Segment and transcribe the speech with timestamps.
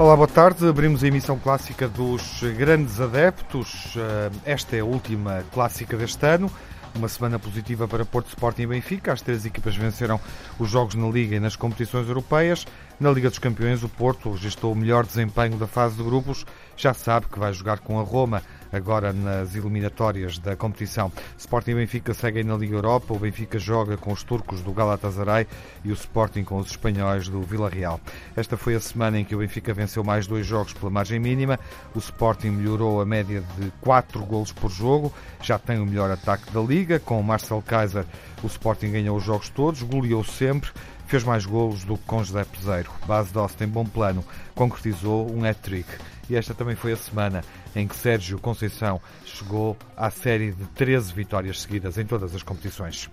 [0.00, 0.66] Olá, boa tarde.
[0.66, 3.94] Abrimos a emissão clássica dos grandes adeptos.
[3.96, 6.50] Eh, esta é a última clássica deste ano.
[6.94, 9.12] Uma semana positiva para Porto Sporting e Benfica.
[9.12, 10.20] As três equipas venceram
[10.58, 12.66] os jogos na Liga e nas competições europeias.
[12.98, 16.44] Na Liga dos Campeões, o Porto registrou o melhor desempenho da fase de grupos.
[16.76, 21.10] Já sabe que vai jogar com a Roma agora nas eliminatórias da competição.
[21.38, 25.46] Sporting e Benfica seguem na Liga Europa, o Benfica joga com os turcos do Galatasaray
[25.84, 28.00] e o Sporting com os espanhóis do Vila Real.
[28.36, 31.58] Esta foi a semana em que o Benfica venceu mais dois jogos pela margem mínima,
[31.94, 35.12] o Sporting melhorou a média de 4 golos por jogo,
[35.42, 38.04] já tem o melhor ataque da Liga, com o Marcel Kaiser
[38.42, 40.70] o Sporting ganhou os jogos todos, goleou sempre,
[41.06, 42.90] fez mais golos do que com José Peseiro.
[43.06, 45.88] Base Doss tem bom plano, concretizou um hat-trick.
[46.30, 47.42] E esta também foi a semana
[47.74, 53.10] em que Sérgio Conceição chegou à série de 13 vitórias seguidas em todas as competições.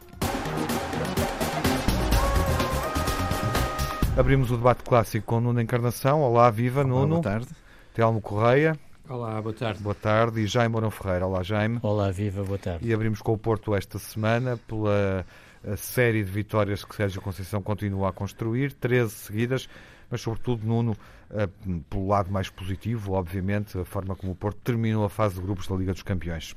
[4.15, 6.21] Abrimos o debate clássico com Nuno Encarnação.
[6.21, 7.07] Olá, viva Olá, Nuno.
[7.07, 7.47] Boa tarde.
[7.91, 8.77] Telmo Correia.
[9.09, 9.81] Olá, boa tarde.
[9.81, 10.41] Boa tarde.
[10.41, 11.25] E Jaime Mourão Ferreira.
[11.25, 11.79] Olá, Jaime.
[11.81, 12.87] Olá, viva, boa tarde.
[12.87, 15.25] E abrimos com o Porto esta semana pela
[15.75, 19.67] série de vitórias que Sérgio Conceição continua a construir, 13 seguidas,
[20.09, 20.95] mas sobretudo, Nuno,
[21.29, 21.47] eh,
[21.89, 25.67] pelo lado mais positivo, obviamente, a forma como o Porto terminou a fase de grupos
[25.67, 26.55] da Liga dos Campeões.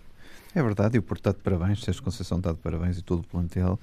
[0.54, 3.20] É verdade, e o Porto está de parabéns, Sérgio Conceição está de parabéns e todo
[3.20, 3.78] o plantel,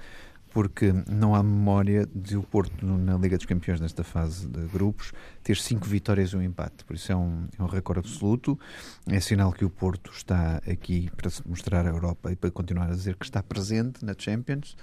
[0.57, 5.13] porque não há memória de o Porto na Liga dos Campeões nesta fase de grupos
[5.43, 6.83] ter cinco vitórias e um empate.
[6.83, 8.59] Por isso é um, é um recorde absoluto.
[9.07, 12.89] É sinal que o Porto está aqui para se mostrar à Europa e para continuar
[12.89, 14.75] a dizer que está presente na Champions.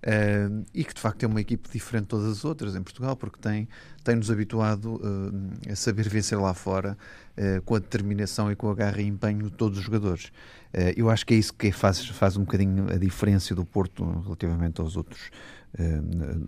[0.00, 3.14] Uh, e que de facto é uma equipe diferente de todas as outras em Portugal,
[3.16, 3.68] porque tem,
[4.02, 6.96] tem-nos habituado uh, a saber vencer lá fora
[7.36, 10.32] uh, com a determinação e com a garra e empenho de todos os jogadores.
[10.96, 14.80] eu acho que é isso que faz, faz um bocadinho a diferença do Porto relativamente
[14.80, 15.30] aos outros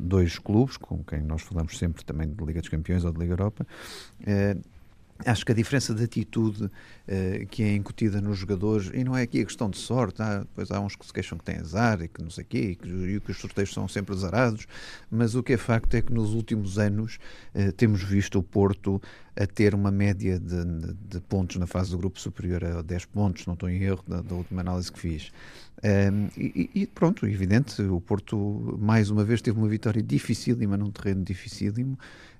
[0.01, 3.35] dois clubes, com quem nós falamos sempre também de Liga dos Campeões ou de Liga
[3.35, 3.65] Europa.
[5.27, 9.23] Acho que a diferença de atitude uh, que é incutida nos jogadores, e não é
[9.23, 12.01] aqui a questão de sorte, há, pois há uns que se queixam que têm azar
[12.03, 14.67] e que não sei o quê, e que, e que os sorteios são sempre azarados,
[15.11, 17.19] mas o que é facto é que nos últimos anos
[17.55, 19.01] uh, temos visto o Porto
[19.35, 23.47] a ter uma média de, de, pontos na fase do grupo superior a 10 pontos,
[23.47, 25.33] não estou em erro da, da última análise que fiz.
[25.85, 30.91] Um, e, e, pronto, evidente, o Porto mais uma vez teve uma vitória dificílima num
[30.91, 31.99] terreno dificílimo,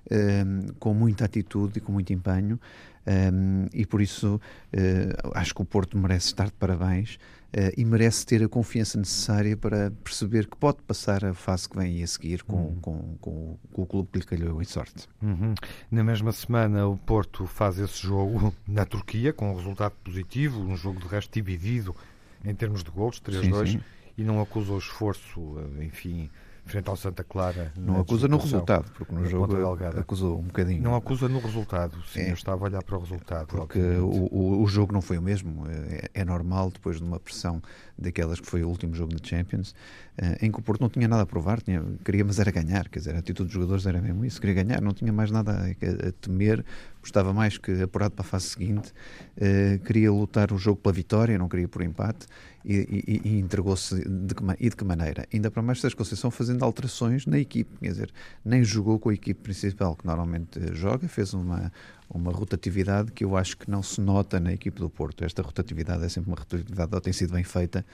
[0.09, 2.57] um, com muita atitude e com muito empenho,
[3.05, 7.83] um, e por isso uh, acho que o Porto merece estar de parabéns uh, e
[7.83, 12.07] merece ter a confiança necessária para perceber que pode passar a fase que vem a
[12.07, 12.75] seguir com, uhum.
[12.81, 15.05] com, com, com, o clube que lhe calhou em sorte.
[15.21, 15.53] Uhum.
[15.91, 20.77] Na mesma semana, o Porto faz esse jogo na Turquia com um resultado positivo, um
[20.77, 21.93] jogo de resto dividido
[22.43, 23.81] em termos de gols, 3-2,
[24.17, 26.29] e não acusa o esforço, eh, enfim
[26.65, 27.71] frente ao Santa Clara.
[27.77, 29.55] Não acusa no resultado, porque no jogo
[29.99, 30.81] acusou um bocadinho.
[30.81, 32.29] Não acusa no resultado, sim, é.
[32.29, 33.47] eu estava a olhar para o resultado.
[33.47, 37.19] Porque o, o, o, jogo não foi o mesmo, é, é, normal, depois de uma
[37.19, 37.61] pressão
[37.97, 39.75] daquelas que foi o último jogo na Champions,
[40.17, 42.89] eh, em que o Porto não tinha nada a provar, tinha, queria, mas era ganhar,
[42.89, 45.51] quer dizer, a atitude dos jogadores era mesmo isso, queria ganhar, não tinha mais nada
[45.51, 46.63] a, a temer,
[47.01, 48.93] gostava mais que apurado para a fase seguinte,
[49.37, 52.27] uh, queria lutar o jogo pela vitória, não queria por empate,
[52.65, 55.27] e, e, e entregou-se de que, e de que maneira?
[55.33, 59.13] Ainda para mais Sérgio Conceição fazendo alterações na equipe, quer dizer, nem jogou com a
[59.13, 61.71] equipe principal que normalmente joga, fez uma,
[62.13, 65.25] uma rotatividade que eu acho que não se nota na equipe do Porto.
[65.25, 67.85] Esta rotatividade é sempre uma rotatividade, tem sido bem feita,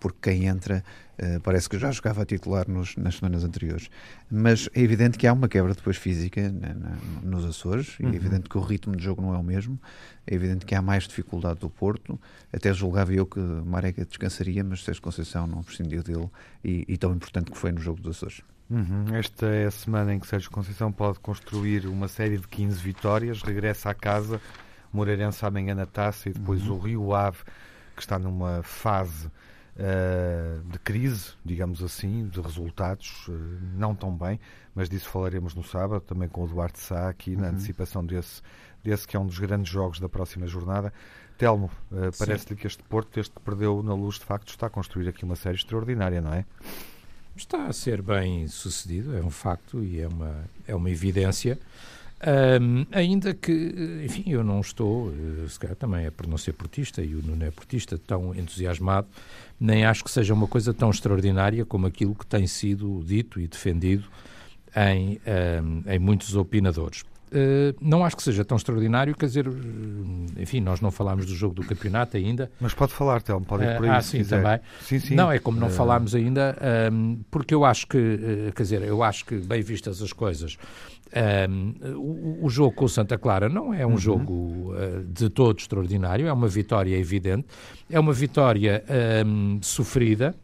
[0.00, 0.84] porque quem entra
[1.18, 3.88] uh, parece que já jogava a titular nos, nas semanas anteriores.
[4.30, 8.10] Mas é evidente que há uma quebra depois física na, na, nos Açores, uhum.
[8.10, 9.78] é evidente que o ritmo de jogo não é o mesmo,
[10.26, 12.20] é evidente que há mais dificuldade do Porto.
[12.52, 16.28] Até julgava eu que Marega descansaria, mas Sérgio Conceição não prescindiu dele
[16.64, 18.42] e, e tão importante que foi no jogo dos Açores.
[18.70, 19.14] Uhum.
[19.14, 23.42] Esta é a semana em que Sérgio Conceição pode construir uma série de 15 vitórias,
[23.42, 24.40] regressa à casa,
[24.92, 26.76] Moreirense amanhã na taça e depois uhum.
[26.76, 27.38] o Rio Ave,
[27.94, 33.32] que está numa fase uh, de crise, digamos assim, de resultados, uh,
[33.74, 34.38] não tão bem,
[34.74, 37.40] mas disso falaremos no sábado, também com o Duarte Sá, aqui uhum.
[37.40, 38.42] na antecipação desse,
[38.82, 40.92] desse que é um dos grandes jogos da próxima jornada.
[41.36, 44.70] Telmo, uh, parece-lhe que este Porto, desde que perdeu na luz, de facto, está a
[44.70, 46.44] construir aqui uma série extraordinária, não é?
[47.38, 51.58] Está a ser bem sucedido, é um facto e é uma, é uma evidência.
[52.60, 56.52] Um, ainda que, enfim, eu não estou, eh, se calhar também é por não ser
[56.52, 59.06] portista e o Nuno é portista, tão entusiasmado,
[59.60, 63.46] nem acho que seja uma coisa tão extraordinária como aquilo que tem sido dito e
[63.46, 64.08] defendido
[64.74, 65.20] em,
[65.86, 67.04] em muitos opinadores.
[67.28, 69.46] Uh, não acho que seja tão extraordinário, quer dizer,
[70.38, 72.50] enfim, nós não falámos do jogo do campeonato ainda.
[72.60, 73.90] Mas pode falar, Telmo, pode ir por aí.
[73.90, 74.42] Uh, ah, sim, quiser.
[74.42, 74.60] também.
[74.80, 75.14] Sim, sim.
[75.14, 75.70] Não, é como não uh...
[75.70, 76.56] falámos ainda,
[76.92, 80.56] um, porque eu acho que, quer dizer, eu acho que, bem vistas as coisas,
[81.48, 83.98] um, o, o, jogo com o Santa Clara não é um uhum.
[83.98, 84.74] jogo
[85.06, 87.46] de todo extraordinário, é uma vitória evidente,
[87.90, 88.84] é uma vitória
[89.26, 90.34] um, sofrida,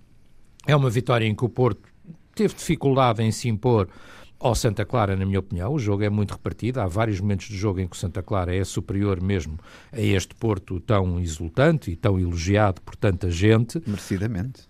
[0.66, 1.82] é uma vitória em que o Porto
[2.34, 3.88] teve dificuldade em se impor
[4.38, 5.72] ao Santa Clara, na minha opinião.
[5.72, 6.80] O jogo é muito repartido.
[6.80, 9.58] Há vários momentos de jogo em que o Santa Clara é superior mesmo
[9.92, 13.82] a este Porto tão exultante e tão elogiado por tanta gente.
[13.86, 14.62] Merecidamente.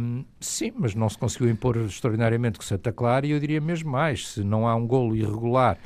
[0.00, 3.90] Um, sim, mas não se conseguiu impor extraordinariamente com Santa Clara e eu diria mesmo
[3.90, 4.28] mais.
[4.28, 5.78] Se não há um golo irregular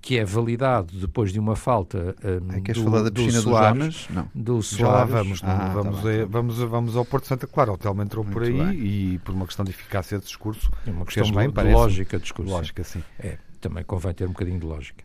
[0.00, 4.08] que é validado depois de uma falta um, queres do, falar da piscina do Soares,
[4.10, 4.28] Não.
[4.34, 4.78] Do Soares.
[4.78, 5.40] Já lá vamos.
[5.42, 7.72] Ah, tá vamos, tá vamos, vamos ao Porto Santa Clara.
[7.72, 8.72] O Telmo entrou muito por aí bem.
[8.74, 10.70] e por uma questão de eficácia de discurso.
[10.86, 12.52] É uma questão bem, de, de lógica de discurso.
[12.52, 13.02] Lógica, assim.
[13.18, 15.02] É, também convém ter um bocadinho de lógica.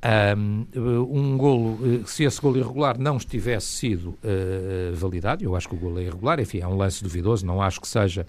[0.00, 5.74] Um, golo, eh, se esse golo irregular não estivesse sido uh, validado, eu acho que
[5.74, 8.24] o golo é irregular, enfim, é um lance duvidoso, não acho que seja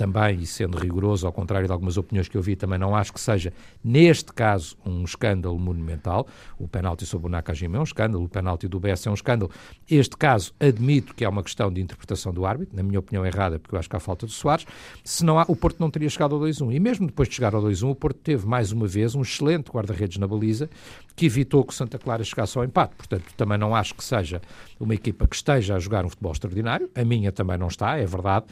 [0.00, 3.12] também, e sendo rigoroso, ao contrário de algumas opiniões que eu vi, também não acho
[3.12, 3.52] que seja,
[3.84, 6.26] neste caso, um escândalo monumental.
[6.58, 9.50] O penalti sobre o Nakajima é um escândalo, o penalti do BS é um escândalo.
[9.86, 13.58] Este caso, admito que é uma questão de interpretação do árbitro, na minha opinião errada,
[13.58, 14.64] porque eu acho que há falta de Soares.
[15.04, 16.74] Se não há, o Porto não teria chegado ao 2-1.
[16.74, 19.70] E mesmo depois de chegar ao 2-1, o Porto teve, mais uma vez, um excelente
[19.70, 20.70] guarda-redes na baliza,
[21.14, 22.94] que evitou que o Santa Clara chegasse ao empate.
[22.96, 24.40] Portanto, também não acho que seja
[24.80, 26.90] uma equipa que esteja a jogar um futebol extraordinário.
[26.94, 28.46] A minha também não está, é verdade.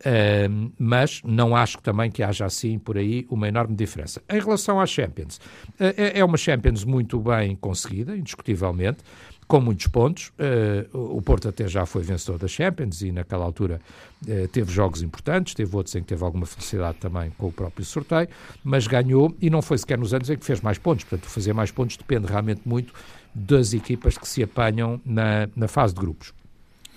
[0.00, 4.22] Uh, mas não acho que também que haja assim por aí uma enorme diferença.
[4.30, 5.36] Em relação à Champions,
[5.78, 9.02] uh, é uma Champions muito bem conseguida, indiscutivelmente,
[9.50, 10.32] com muitos pontos.
[10.38, 13.80] Uh, o Porto até já foi vencedor da Champions e naquela altura
[14.22, 17.84] uh, teve jogos importantes, teve outros em que teve alguma felicidade também com o próprio
[17.84, 18.28] sorteio,
[18.62, 21.04] mas ganhou e não foi sequer nos anos em que fez mais pontos.
[21.04, 22.94] Portanto, fazer mais pontos depende realmente muito
[23.34, 26.32] das equipas que se apanham na, na fase de grupos.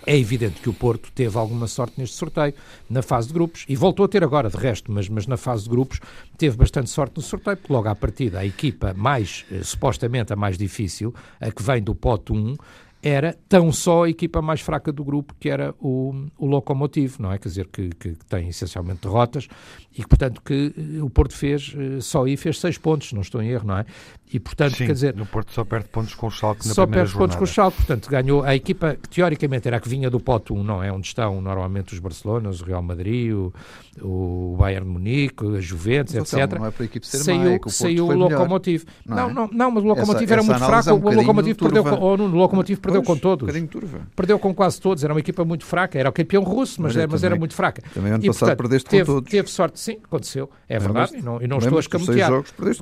[0.06, 2.54] É evidente que o Porto teve alguma sorte neste sorteio,
[2.90, 5.64] na fase de grupos, e voltou a ter agora, de resto, mas, mas na fase
[5.64, 6.02] de grupos
[6.38, 10.36] teve bastante sorte no sorteio, porque logo à partida a equipa mais, eh, supostamente a
[10.36, 12.58] mais difícil, a que vem do pote 1,
[13.04, 17.34] era tão só a equipa mais fraca do grupo, que era o, o Locomotivo, não
[17.34, 17.38] é?
[17.38, 19.50] Quer dizer, que, que, tem essencialmente derrotas
[19.92, 23.22] e que, portanto, que eh, o Porto fez, eh, só aí fez seis pontos, não
[23.22, 23.86] estou em erro, não é?
[24.34, 25.16] E, portanto, Sim, quer dizer...
[25.16, 27.20] no Porto só perde pontos com o Schalke na Só perde jornada.
[27.20, 30.20] pontos com o Schalke, portanto, ganhou a equipa que teoricamente era a que vinha do
[30.20, 30.92] pote 1, não é?
[30.92, 33.54] Onde estão normalmente os Barcelonas, o Real Madrid, o,
[34.02, 36.58] o Bayern de Munique, a Juventus, mas, etc.
[36.58, 38.86] Não é para a equipe ser saiu, má, é que o saiu o Locomotivo.
[39.06, 39.34] Não, não, é?
[39.34, 41.92] não, não, mas o Locomotivo essa, era muito fraco, é um o Locomotivo perdeu, com,
[41.92, 43.56] oh, o Locomotivo pois, perdeu com todos.
[43.56, 44.08] Um turva.
[44.16, 47.08] Perdeu com quase todos, era uma equipa muito fraca, era o campeão russo, mas, era,
[47.08, 47.82] mas era muito fraca.
[47.94, 49.32] Também ano e, passado portanto, perdeste teve, com todos.
[49.32, 52.32] Teve sorte, sim, aconteceu, é verdade, e não, e não estou a escamotear.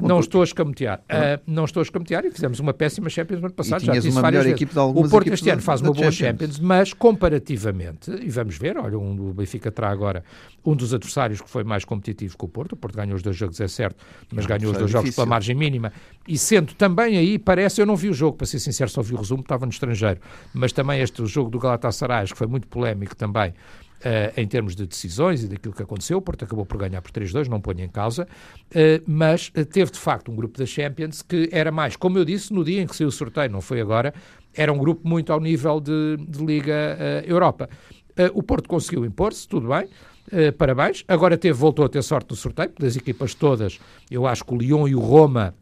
[0.02, 1.02] Não estou a escamotear.
[1.48, 4.44] Não estou a escamotear e fizemos uma péssima Champions no ano passado, já disse várias
[4.44, 4.76] vezes.
[4.76, 9.30] O Porto este ano faz uma boa Champions, mas comparativamente, e vamos ver, olha, um,
[9.30, 10.24] o Benfica terá agora
[10.64, 13.36] um dos adversários que foi mais competitivo que o Porto, o Porto ganhou os dois
[13.36, 15.92] jogos, é certo, mas ganhou os dois jogos pela margem mínima,
[16.28, 19.14] e sendo também aí, parece, eu não vi o jogo, para ser sincero, só vi
[19.14, 20.20] o resumo, estava no estrangeiro,
[20.54, 23.54] mas também este jogo do Galatasaray, que foi muito polémico também,
[24.02, 26.18] Uh, em termos de decisões e daquilo que aconteceu.
[26.18, 29.92] O Porto acabou por ganhar por 3-2, não ponho em causa, uh, mas uh, teve
[29.92, 32.88] de facto um grupo da Champions que era mais, como eu disse, no dia em
[32.88, 34.12] que saiu o sorteio, não foi agora,
[34.56, 36.98] era um grupo muito ao nível de, de Liga
[37.28, 37.70] Europa.
[38.34, 39.88] o Porto conseguiu impor-se, tudo bem.
[40.58, 41.04] parabéns.
[41.08, 44.58] Agora teve, voltou a ter sorte no sorteio, das equipas todas, eu acho que o
[44.58, 45.54] Lyon e o Roma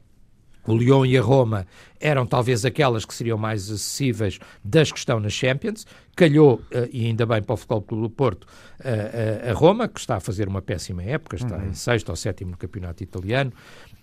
[0.74, 1.66] o Lyon e a Roma
[2.00, 5.86] eram talvez aquelas que seriam mais acessíveis das que estão na Champions.
[6.16, 8.48] Calhou, eh, e ainda bem para o Futebol Clube do Porto,
[8.84, 11.70] eh, eh, a Roma, que está a fazer uma péssima época, está uhum.
[11.70, 13.54] em sexto ou sétimo no campeonato italiano,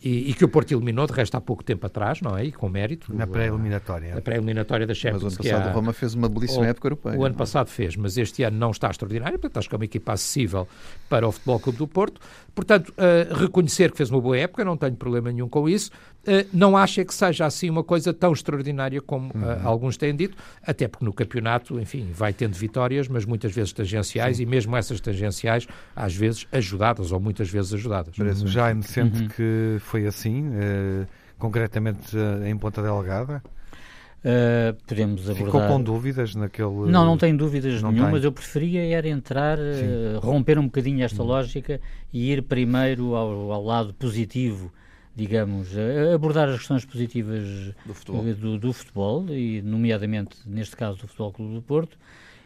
[0.02, 2.44] e, e, que o Porto eliminou, de resto, há pouco tempo atrás, não é?
[2.44, 3.14] E com mérito.
[3.14, 4.14] Na pré-eliminatória.
[4.14, 5.22] Na pré-eliminatória da Champions.
[5.24, 7.18] Mas o ano passado a Roma fez uma belíssima o, época europeia.
[7.18, 7.38] O ano é?
[7.38, 10.68] passado fez, mas este ano não está extraordinário, portanto acho que é uma equipa acessível
[11.08, 12.20] para o Futebol Clube do Porto.
[12.54, 15.90] Portanto, uh, reconhecer que fez uma boa época, não tenho problema nenhum com isso.
[16.26, 19.68] Uh, não acho é que seja assim uma coisa tão extraordinária como uh, uhum.
[19.68, 24.38] alguns têm dito, até porque no campeonato, enfim, vai tendo vitórias, mas muitas vezes tangenciais,
[24.38, 24.42] Sim.
[24.42, 28.14] e mesmo essas tangenciais, às vezes ajudadas, ou muitas vezes ajudadas.
[28.46, 29.28] Já é sente uhum.
[29.28, 30.50] que foi assim?
[30.54, 31.06] Eh,
[31.38, 33.42] concretamente eh, em Ponta Delgada?
[34.24, 35.44] Uh, podemos abordar...
[35.44, 36.90] Ficou com dúvidas naquele...
[36.90, 38.24] Não, não tenho dúvidas não nenhumas.
[38.24, 41.26] Eu preferia era entrar, uh, romper um bocadinho esta hum.
[41.26, 41.80] lógica
[42.12, 44.72] e ir primeiro ao, ao lado positivo,
[45.16, 45.68] digamos,
[46.14, 48.22] abordar as questões positivas do futebol.
[48.34, 51.96] Do, do futebol, e nomeadamente, neste caso, do Futebol Clube do Porto,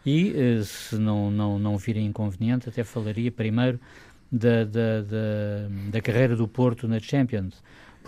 [0.06, 3.78] e, se não, não, não virem inconveniente, até falaria primeiro
[4.30, 7.60] da, da, da, da carreira do Porto na Champions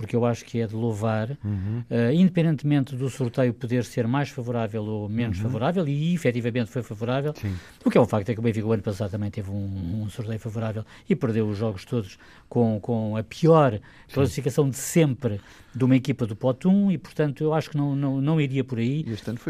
[0.02, 1.84] porque eu acho que é de louvar, uhum.
[1.88, 5.44] uh, independentemente do sorteio poder ser mais favorável ou menos uhum.
[5.44, 7.54] favorável, e efetivamente foi favorável, Sim.
[7.84, 10.02] o que é um facto é que o Benfica o ano passado também teve um,
[10.02, 12.18] um sorteio favorável e perdeu os jogos todos
[12.48, 13.78] com, com a pior
[14.12, 15.40] classificação de sempre
[15.72, 18.64] de uma equipa do pote 1 e, portanto, eu acho que não, não, não iria
[18.64, 19.04] por aí.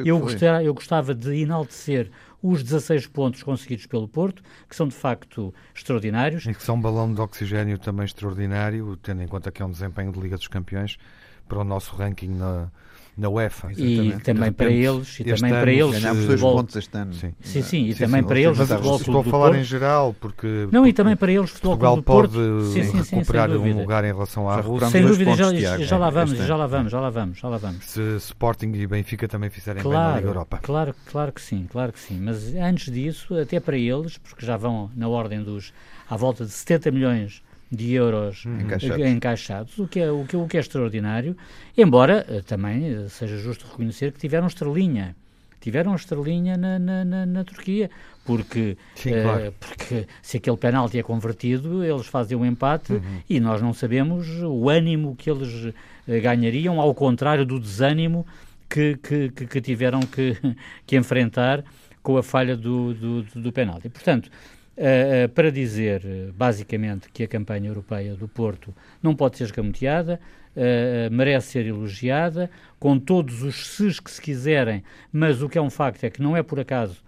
[0.05, 2.11] eu, gostava, eu gostava de enaltecer
[2.43, 6.45] os 16 pontos conseguidos pelo Porto, que são de facto extraordinários.
[6.45, 9.71] E que são um balão de oxigênio também extraordinário, tendo em conta que é um
[9.71, 10.99] desempenho de Liga dos Campeões
[11.47, 12.71] para o nosso ranking na,
[13.17, 13.71] na UEFA.
[13.73, 14.17] Exatamente.
[14.17, 17.13] E também para eles, e também para eles ganhámos dois pontos este ano.
[17.13, 20.15] Sim, sim, sim e sim, também sim, para eles futebol Estou a falar em geral
[20.19, 24.13] porque Não, e também para eles futebol Portugal pode sim, sim, recuperar um lugar em
[24.13, 24.89] relação à Rússia.
[24.89, 27.85] Sem dúvida, já, já, lá vamos, já lá vamos, já lá vamos, já lá vamos.
[27.85, 30.59] Se Sporting e Benfica também fizerem claro, bem na Liga Europa.
[30.63, 34.57] Claro, claro que sim, claro que sim, mas antes disso, até para eles, porque já
[34.57, 35.73] vão na ordem dos
[36.09, 37.43] à volta de 70 milhões
[37.73, 39.07] de euros hum, encaixados.
[39.07, 41.35] encaixados, o, que é, o, que, o que é extraordinário,
[41.77, 45.17] embora eh, também eh, seja justo reconhecer que tiveram estrelinha.
[45.59, 47.89] Tiveram estrelinha na, na, na, na Turquia,
[48.27, 49.55] porque, Sim, uh, claro.
[49.59, 53.21] porque se aquele penalti é convertido, eles fazem um empate uhum.
[53.31, 55.73] e nós não sabemos o ânimo que eles uh,
[56.21, 58.27] ganhariam, ao contrário do desânimo
[58.69, 60.37] que, que, que, que tiveram que,
[60.85, 61.65] que enfrentar
[62.03, 63.89] com a falha do, do, do penalti.
[63.89, 64.29] Portanto,
[64.75, 66.03] Uh, para dizer,
[66.35, 70.19] basicamente, que a campanha europeia do Porto não pode ser escamoteada,
[70.57, 75.63] uh, merece ser elogiada, com todos os ses que se quiserem, mas o que é
[75.63, 77.03] um facto é que não é por acaso,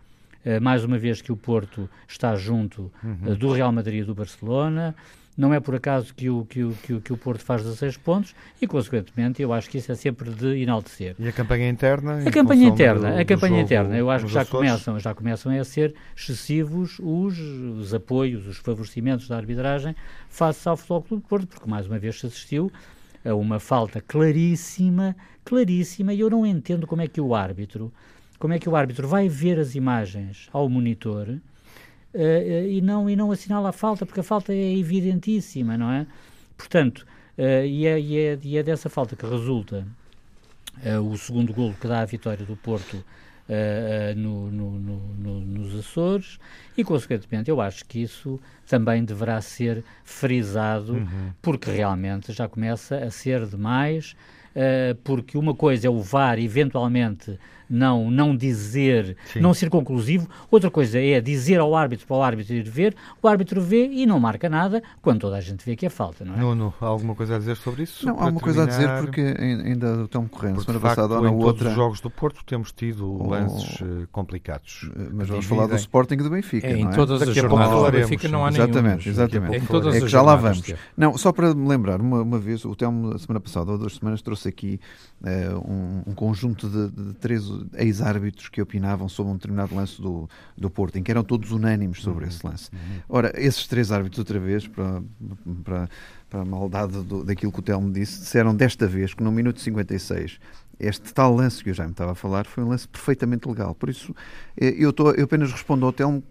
[0.44, 3.34] uh, mais uma vez, que o Porto está junto uhum.
[3.34, 4.94] do Real Madrid e do Barcelona.
[5.36, 7.96] Não é por acaso que o, que o, que o, que o Porto faz 16
[7.96, 11.16] pontos e, consequentemente, eu acho que isso é sempre de enaltecer.
[11.18, 12.18] E a campanha interna?
[12.24, 15.64] A campanha interna, do, a campanha interna, eu acho que já começam, já começam a
[15.64, 19.96] ser excessivos os, os apoios, os favorecimentos da arbitragem
[20.28, 22.70] face ao Futebol Clube do Porto, porque mais uma vez se assistiu
[23.24, 27.92] a uma falta claríssima, claríssima, e eu não entendo como é que o árbitro,
[28.38, 31.38] como é que o árbitro vai ver as imagens ao monitor
[32.14, 36.06] uh, e, não, e não assinala a falta, porque a falta é evidentíssima, não é?
[36.56, 37.06] Portanto,
[37.38, 39.86] uh, e, é, e, é, e é dessa falta que resulta
[41.08, 43.04] o segundo golo que dá a vitória do Porto
[43.46, 46.38] Uh, no, no, no, nos Açores
[46.78, 51.30] e, consequentemente, eu acho que isso também deverá ser frisado, uhum.
[51.42, 54.16] porque realmente já começa a ser demais,
[54.56, 57.38] uh, porque uma coisa é o VAR eventualmente
[57.74, 59.40] não, não dizer, Sim.
[59.40, 60.28] não ser conclusivo.
[60.50, 64.06] Outra coisa é dizer ao árbitro para o árbitro ir ver, o árbitro vê e
[64.06, 66.38] não marca nada, quando toda a gente vê que é falta, não é?
[66.38, 68.06] Nuno, há alguma coisa a dizer sobre isso?
[68.06, 70.62] Não, há alguma coisa a dizer porque ainda estão correndo.
[70.62, 71.44] Semana passada ou na outra.
[71.44, 74.90] Todos os jogos do Porto temos tido oh, lances uh, complicados.
[74.96, 76.66] Eh, mas vamos falar do Sporting e do Benfica.
[76.66, 76.90] É, em é?
[76.90, 79.66] todas as jornadas do Benfica não há Exatamente, exatamente.
[79.66, 80.72] Todas é que já lá vamos.
[80.96, 84.22] Não, só para me lembrar, uma, uma vez, o Telmo, semana passada ou duas semanas,
[84.22, 84.80] trouxe aqui
[85.22, 90.00] uh, um, um, conjunto de, de três ex-árbitros árbitros que opinavam sobre um determinado lance
[90.00, 92.30] do, do Porto, em que eram todos unânimes sobre uhum.
[92.30, 92.70] esse lance.
[92.72, 93.00] Uhum.
[93.08, 95.02] Ora, esses três árbitros, outra vez, para,
[95.62, 95.88] para,
[96.34, 99.60] para a maldade do, daquilo que o Telmo disse, disseram desta vez que no minuto
[99.60, 100.40] 56
[100.78, 103.74] este tal lance que eu já me estava a falar foi um lance perfeitamente legal.
[103.74, 104.14] Por isso,
[104.56, 106.22] eh, eu, tô, eu apenas respondo ao Telmo,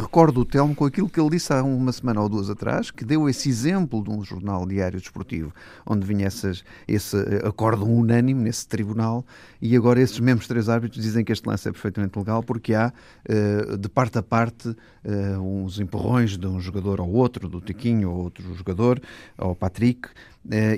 [0.00, 3.04] recordo o Telmo com aquilo que ele disse há uma semana ou duas atrás, que
[3.04, 5.52] deu esse exemplo de um jornal diário desportivo,
[5.86, 9.24] onde vinha essas, esse acordo unânime nesse tribunal,
[9.60, 12.92] e agora esses mesmos três árbitros dizem que este lance é perfeitamente legal, porque há,
[13.24, 14.74] eh, de parte a parte,
[15.04, 19.00] eh, uns empurrões de um jogador ao outro, do Tiquinho ao outro jogador,
[19.38, 20.08] ao Patrick,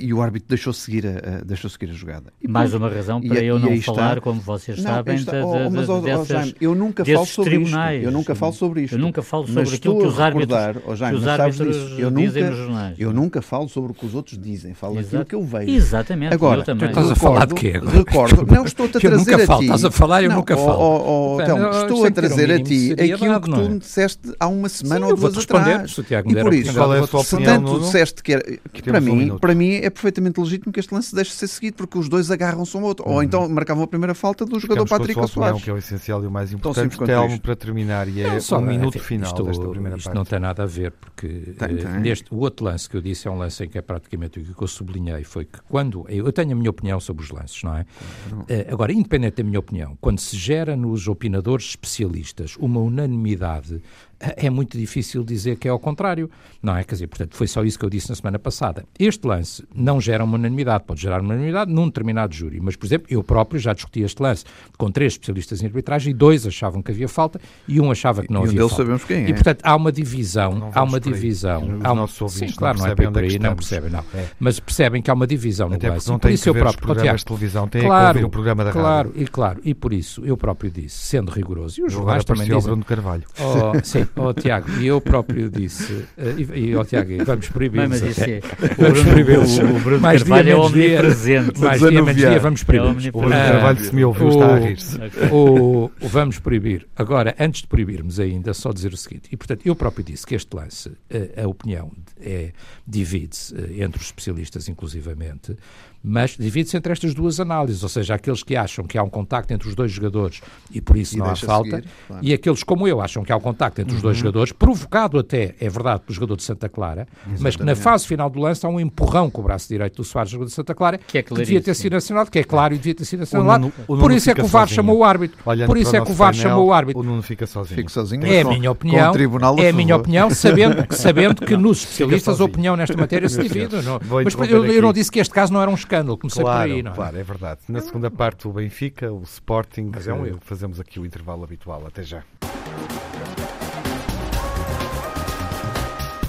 [0.01, 2.33] e o árbitro deixou seguir a, deixou seguir a jogada.
[2.41, 5.33] E, Mais uma razão para e, eu não falar, está, como vocês não, sabem, está,
[5.33, 7.97] de, oh, mas, oh, dessas, Jaime, eu nunca falo sobre tribunais.
[7.97, 8.95] Isto, eu nunca falo sobre isto.
[8.95, 12.27] Eu nunca falo sobre aquilo que os árbitros, oh, Jaime, que os árbitros eu nunca,
[12.27, 12.97] dizem nos jornais.
[12.99, 15.07] Eu nunca falo sobre o que os outros dizem, falo Exato.
[15.07, 15.71] aquilo que eu vejo.
[15.71, 16.77] Exatamente, agora, eu.
[16.77, 17.97] Tu estás a falar de quê agora?
[17.97, 19.65] Recordo, não, estou-te a trazer a ti.
[19.65, 20.81] Estás a falar, eu nunca falo.
[20.81, 24.69] Oh, oh, então, estou a trazer a ti aquilo que tu me disseste há uma
[24.69, 25.97] semana ou duas atrás.
[26.27, 30.81] E por isso, se tanto disseste que para mim, para mim é perfeitamente legítimo que
[30.81, 33.09] este lance deixe de ser seguido, porque os dois agarram-se um ao outro.
[33.09, 33.23] Ou uhum.
[33.23, 35.63] então marcavam a primeira falta do jogador Patrick Soares.
[35.63, 36.99] que é o essencial e o mais importante.
[36.99, 40.17] Telmo, para terminar, e é só um minuto final isto, desta primeira isto parte.
[40.17, 41.87] não tem nada a ver, porque tem, tem.
[41.87, 44.39] Eh, neste, o outro lance que eu disse é um lance em que é praticamente
[44.39, 47.63] o que eu sublinhei, foi que quando, eu tenho a minha opinião sobre os lances,
[47.63, 47.87] não é?
[48.31, 48.45] Não.
[48.49, 53.83] Eh, agora, independente da minha opinião, quando se gera nos opinadores especialistas uma unanimidade
[54.21, 56.31] é muito difícil dizer que é ao contrário,
[56.63, 56.85] não é?
[56.85, 58.85] Quer dizer, portanto, foi só isso que eu disse na semana passada.
[58.99, 62.77] Este lance lance não gera uma unanimidade, pode gerar uma unanimidade num determinado júri, mas,
[62.77, 64.45] por exemplo, eu próprio já discuti este lance
[64.77, 68.33] com três especialistas em arbitragem e dois achavam que havia falta e um achava que
[68.33, 68.83] não e havia um falta.
[68.83, 69.29] sabemos quem é.
[69.31, 71.81] E, portanto, há uma divisão, há uma divisão.
[71.83, 72.07] Há um...
[72.07, 74.05] Sim, não claro, não é percebem por onde é aí, não percebem, não.
[74.15, 74.27] É.
[74.39, 76.09] Mas percebem que há uma divisão Até no lance.
[76.09, 78.25] não Por têm isso que eu próprio, programas Tiago, de televisão, têm claro, que ouvir
[78.25, 79.23] o programa da claro, rádio.
[79.23, 82.63] e claro, e por isso eu próprio disse, sendo rigoroso, e os jornais também dizem,
[82.63, 83.25] Bruno Carvalho.
[83.39, 87.91] Oh, sim, oh, Tiago, e eu próprio disse, eh, e, e oh, Tiago, vamos proibir
[87.91, 88.41] isso é,
[88.79, 89.59] Vamos Bruno, proibi-los.
[89.59, 90.59] o, o Bruno Mais dia, Carvalho é dia.
[91.01, 91.61] omnipresente.
[91.61, 93.09] mais dia, menos dia, vamos É proibir.
[93.15, 93.35] O Bruno.
[93.35, 94.99] Ah, Carvalho, se me ouviu, está a rir-se.
[95.33, 96.87] o, o vamos proibir.
[96.97, 100.35] Agora, antes de proibirmos ainda, só dizer o seguinte, e portanto, eu próprio disse que
[100.35, 102.53] este lance, eh, a, opinião é,
[102.87, 105.57] divide-se eh, entre os especialistas, inclusivamente,
[106.03, 109.53] mas divide-se entre estas duas análises, ou seja, aqueles que acham que há um contacto
[109.53, 110.41] entre os dois jogadores
[110.73, 112.25] e por isso E não há falta, seguir, claro.
[112.27, 114.03] e aqueles como eu acham que há um contacto entre os Uhum.
[114.05, 117.07] dois jogadores, provocado até, é verdade, pelo jogador de Santa Clara,
[117.39, 120.05] mas que na fase final do lance há um empurrão com o braço direito do
[120.05, 122.79] Soares, jogador de Santa Clara, Que é devia ter sido assinalado, que é claro e
[122.79, 123.71] devia ter sido assinalado.
[123.87, 125.39] Por isso é que fica o VAR chamou o árbitro.
[125.45, 127.01] Olhando por isso é que o VAR painel, chamou o árbitro.
[127.01, 127.77] O Nuno fica sozinho.
[127.77, 128.25] Fico sozinho.
[128.27, 129.13] É a minha opinião.
[129.59, 133.77] É a minha opinião, sabendo, sabendo que nos especialistas a opinião nesta matéria se divide.
[133.83, 133.99] Não.
[133.99, 136.69] Vou Mas eu, eu não disse que este caso não era um escândalo, comecei Claro,
[136.69, 136.83] por aí.
[136.83, 136.95] Não é?
[136.95, 137.61] claro, é verdade.
[137.69, 139.91] Na segunda parte, o Benfica, o Sporting.
[139.93, 140.39] Mas é um erro.
[140.41, 141.85] Fazemos aqui o intervalo habitual.
[141.87, 142.23] Até já.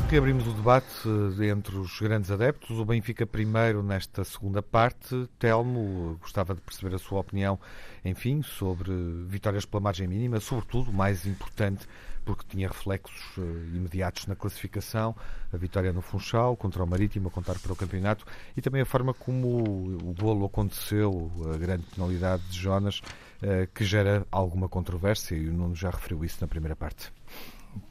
[0.09, 1.07] Reabrimos o debate
[1.39, 2.77] eh, entre os grandes adeptos.
[2.77, 5.29] O Benfica primeiro nesta segunda parte.
[5.39, 7.57] Telmo, gostava de perceber a sua opinião,
[8.03, 8.91] enfim, sobre
[9.27, 11.87] vitórias pela margem mínima, sobretudo, o mais importante,
[12.25, 13.41] porque tinha reflexos eh,
[13.75, 15.15] imediatos na classificação,
[15.51, 18.25] a vitória no Funchal contra o Marítimo a contar para o campeonato
[18.55, 23.01] e também a forma como o, o golo aconteceu, a grande penalidade de Jonas,
[23.41, 27.11] eh, que gera alguma controvérsia e o Nuno já referiu isso na primeira parte.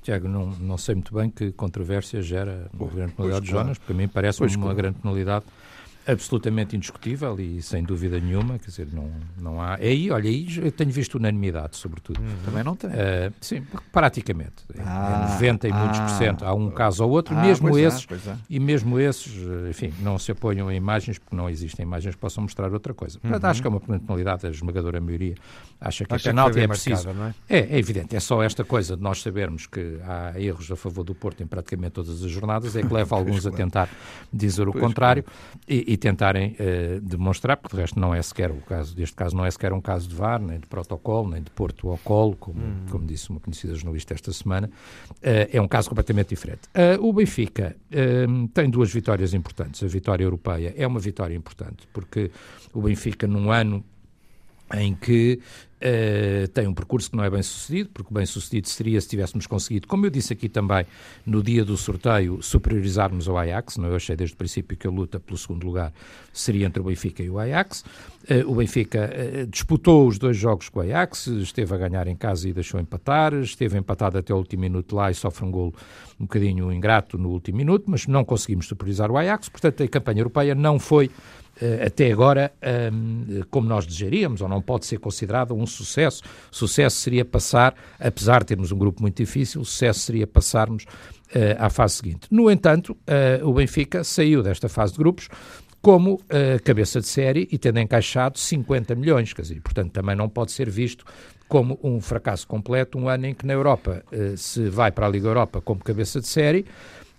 [0.02, 3.64] Tiago, não, não sei muito bem que controvérsia gera uma grande penalidade de claro.
[3.66, 4.76] Jonas, porque a mim parece Pois, uma claro.
[4.76, 5.44] grande penalidade
[6.12, 9.74] absolutamente indiscutível e sem dúvida nenhuma, quer dizer, não, não há.
[9.80, 12.20] É aí, olha, aí eu tenho visto unanimidade, sobretudo.
[12.44, 12.90] Também não tem.
[12.90, 13.62] Uh, sim,
[13.92, 14.54] praticamente.
[14.74, 16.02] É- Ah, é 90 e muitos ah.
[16.04, 16.44] por cento.
[16.44, 18.06] Há um caso ou outro, Ah, mesmo é, esses.
[18.06, 18.36] pois é.
[18.48, 19.32] E mesmo esses,
[19.68, 23.18] enfim, não se apoiam a imagens, porque não existem imagens que possam mostrar outra coisa.
[23.18, 25.34] Portanto, acho que é uma penalidade, a esmagadora maioria
[25.80, 27.06] acha que Acha que penalti bem é preciso.
[27.08, 27.58] marcada, é?
[27.58, 31.04] É, é evidente, é só esta coisa de nós sabermos que há erros a favor
[31.04, 33.88] do Porto em praticamente todas as jornadas, é que leva alguns a tentar
[34.32, 35.24] dizer o Pois, contrário
[35.68, 39.36] e, e tentarem eh, demonstrar, porque de resto não é sequer o caso, deste caso
[39.36, 42.34] não é sequer um caso de VAR, nem de protocolo, nem de Porto ao colo,
[42.36, 42.60] como,
[42.90, 44.70] como disse uma conhecida jornalista esta semana,
[45.22, 46.62] eh, é um caso completamente diferente.
[46.74, 47.76] Eh, o Benfica
[48.54, 49.82] tem duas vitórias importantes.
[49.82, 52.30] A vitória europeia é uma vitória importante, porque
[52.72, 53.84] o Benfica num ano
[54.74, 55.40] em que
[55.80, 59.46] eh, tem um percurso que não é bem sucedido, porque bem sucedido seria se tivéssemos
[59.46, 60.84] conseguido, como eu disse aqui também,
[61.24, 63.78] no dia do sorteio, superiorizarmos o Ajax.
[63.78, 65.90] Não, eu achei desde o princípio que a luta pelo segundo lugar
[66.32, 67.82] seria entre o Benfica e o Ajax.
[68.28, 72.16] Eh, o Benfica eh, disputou os dois jogos com o Ajax, esteve a ganhar em
[72.16, 75.74] casa e deixou empatar, esteve empatado até o último minuto lá e sofre um golo
[76.20, 80.20] um bocadinho ingrato no último minuto, mas não conseguimos superiorizar o Ajax, portanto a campanha
[80.20, 81.10] europeia não foi
[81.84, 82.52] até agora,
[82.92, 86.22] hum, como nós desejaríamos, ou não pode ser considerada um sucesso.
[86.50, 90.86] Sucesso seria passar, apesar de termos um grupo muito difícil, sucesso seria passarmos
[91.34, 92.26] eh, à fase seguinte.
[92.30, 95.28] No entanto, eh, o Benfica saiu desta fase de grupos
[95.82, 100.28] como eh, cabeça de série e tendo encaixado 50 milhões, quer dizer, portanto também não
[100.28, 101.04] pode ser visto
[101.48, 105.08] como um fracasso completo, um ano em que na Europa eh, se vai para a
[105.08, 106.66] Liga Europa como cabeça de série,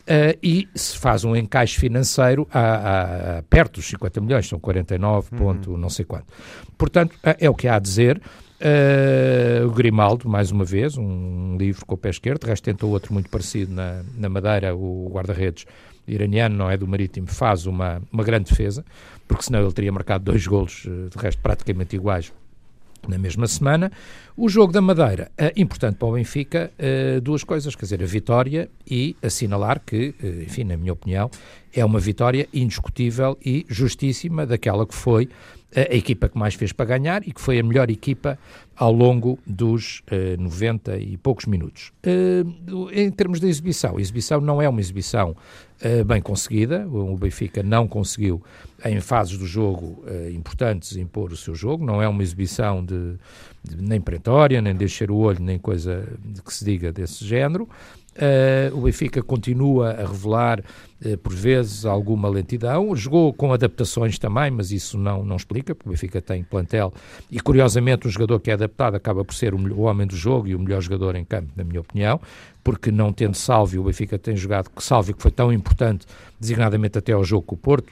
[0.01, 4.59] Uh, e se faz um encaixe financeiro a, a- a perto dos 50 milhões, são
[4.59, 6.25] 49 ponto não sei quanto.
[6.77, 8.21] Portanto, é, é o que há a dizer.
[8.59, 12.91] Uh, o Grimaldo, mais uma vez, um livro com o pé esquerdo, de resto tentou
[12.91, 15.65] outro muito parecido na, na Madeira, o guarda-redes
[16.07, 18.83] iraniano, não é do Marítimo, faz uma, uma grande defesa,
[19.27, 22.31] porque senão ele teria marcado dois golos, eh, de resto praticamente iguais,
[23.07, 23.91] na mesma semana.
[24.35, 28.05] O jogo da Madeira, é importante para o Benfica, eh, duas coisas, quer dizer, a
[28.05, 31.29] vitória e assinalar que, eh, enfim, na minha opinião,
[31.73, 35.29] é uma vitória indiscutível e justíssima daquela que foi
[35.75, 38.37] a, equipa que mais fez para ganhar e que foi a melhor equipa
[38.75, 41.91] ao longo dos eh, 90 e poucos minutos.
[42.03, 42.43] Eh,
[42.93, 45.35] em termos de exibição, a exibição não é uma exibição
[45.83, 48.41] eh, bem conseguida, o Benfica não conseguiu
[48.85, 53.15] em fases do jogo eh, importantes impor o seu jogo, não é uma exibição de,
[53.63, 56.07] de nem perentória, nem de encher o olho, nem coisa
[56.45, 57.67] que se diga desse género.
[58.13, 62.93] Uh, o Benfica continua a revelar, uh, por vezes, alguma lentidão.
[62.93, 66.93] Jogou com adaptações também, mas isso não, não explica, porque o Benfica tem plantel.
[67.31, 70.47] E, curiosamente, um jogador que é adaptado acaba por ser o, o homem do jogo
[70.47, 72.19] e o melhor jogador em campo, na minha opinião,
[72.61, 76.05] porque não tendo Sálvio, o Benfica tem jogado que Sálvio, que foi tão importante,
[76.39, 77.91] designadamente até ao jogo com o Porto,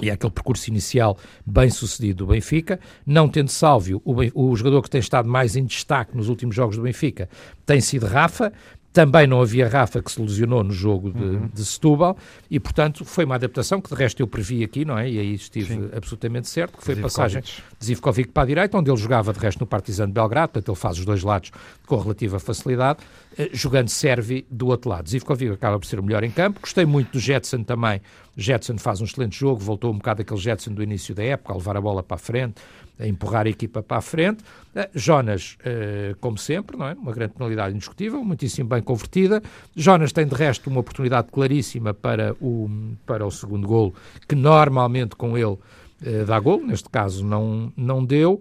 [0.00, 2.78] e é aquele percurso inicial bem sucedido do Benfica.
[3.04, 6.76] Não tendo Sálvio, o, o, jogador que tem estado mais em destaque nos últimos jogos
[6.76, 7.28] do Benfica
[7.66, 8.52] tem sido Rafa,
[8.98, 11.48] também não havia Rafa que se lesionou no jogo de, uhum.
[11.54, 12.16] de Setúbal
[12.50, 15.08] e, portanto, foi uma adaptação que de resto eu previ aqui, não é?
[15.08, 15.88] E aí estive Sim.
[15.96, 19.38] absolutamente certo, que foi a passagem de Zivkovic para a direita, onde ele jogava de
[19.38, 21.52] resto no Partizan de Belgrado, portanto ele faz os dois lados
[21.86, 22.98] com relativa facilidade,
[23.38, 25.08] eh, jogando Servi do outro lado.
[25.08, 26.58] Zivkovic acaba por ser o melhor em campo.
[26.60, 28.00] Gostei muito do Jetson também.
[28.36, 31.56] Jetson faz um excelente jogo, voltou um bocado aquele Jetson do início da época, a
[31.56, 32.56] levar a bola para a frente,
[32.98, 34.42] a empurrar a equipa para a frente.
[34.74, 36.94] Uh, Jonas, uh, como sempre, não é?
[36.94, 39.42] uma grande penalidade indiscutível, muitíssimo bem convertida.
[39.76, 42.68] Jonas tem de resto uma oportunidade claríssima para o,
[43.06, 43.94] para o segundo golo,
[44.26, 48.40] que normalmente com ele uh, dá golo, neste caso não, não deu.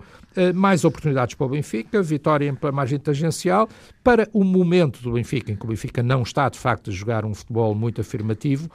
[0.53, 3.67] mais oportunidades para o Benfica, vitória em margem tangencial.
[4.03, 7.25] Para o momento do Benfica, em que o Benfica não está de facto a jogar
[7.25, 8.69] um futebol muito afirmativo,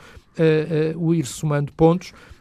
[0.97, 2.32] o ir somando pontos eh, eh,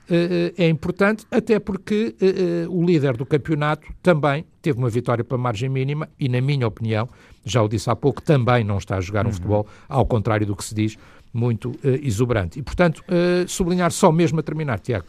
[0.58, 5.70] é importante, até porque eh, o líder do campeonato também teve uma vitória para margem
[5.70, 7.08] mínima e, na minha opinião,
[7.46, 9.34] já o disse há pouco, também não está a jogar um uhum.
[9.34, 10.98] futebol, ao contrário do que se diz,
[11.34, 12.60] muito exuberante.
[12.60, 13.04] E, portanto,
[13.48, 15.06] sublinhar só mesmo a terminar, Tiago,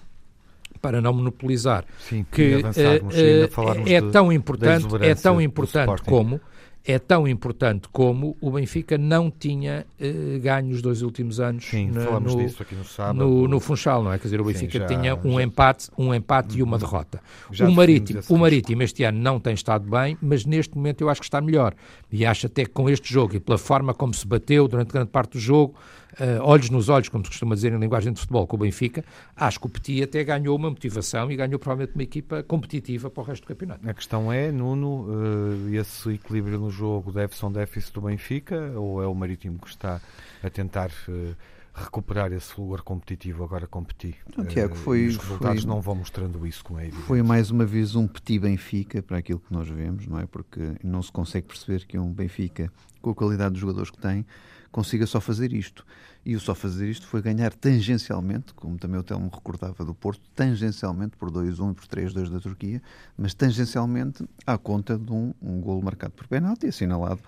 [0.80, 6.40] para não monopolizar, Sim, que é, é, tão importante, é tão importante como
[6.84, 11.90] é tão importante como o Benfica não tinha eh, ganho os dois últimos anos Sim,
[11.90, 13.18] na, no, disso aqui no, sábado.
[13.18, 14.18] no, no Funchal, não é?
[14.18, 16.78] Quer dizer, o Benfica Sim, já, tinha um já, empate, um empate e uma uhum.
[16.80, 17.20] derrota.
[17.60, 21.20] O Marítimo, o Marítimo este ano não tem estado bem, mas neste momento eu acho
[21.20, 21.72] que está melhor.
[22.10, 25.10] E acho até que com este jogo e pela forma como se bateu durante grande
[25.10, 25.74] parte do jogo,
[26.20, 29.04] uh, olhos nos olhos, como se costuma dizer em linguagem de futebol, com o Benfica,
[29.36, 33.22] acho que o Petit até ganhou uma motivação e ganhou provavelmente uma equipa competitiva para
[33.22, 33.88] o resto do campeonato.
[33.88, 38.72] A questão é, Nuno, uh, esse equilíbrio no jogo deve ser um déficit do Benfica
[38.76, 40.00] ou é o Marítimo que está
[40.42, 40.90] a tentar...
[41.08, 41.34] Uh,
[41.74, 44.16] recuperar esse lugar competitivo agora competir.
[44.36, 47.06] Não, Tiago, foi, os resultados foi, não vão mostrando isso, como é evidente.
[47.06, 50.26] Foi mais uma vez um petit Benfica para aquilo que nós vemos, não é?
[50.26, 52.70] Porque não se consegue perceber que um Benfica,
[53.00, 54.26] com a qualidade dos jogadores que tem,
[54.72, 55.86] consiga só fazer isto.
[56.24, 60.22] E o só fazer isto foi ganhar tangencialmente, como também o Telmo recordava do Porto,
[60.34, 62.82] tangencialmente por 2-1 e por 3-2 da Turquia,
[63.16, 67.20] mas tangencialmente à conta de um, um golo marcado por penalti, assinalado,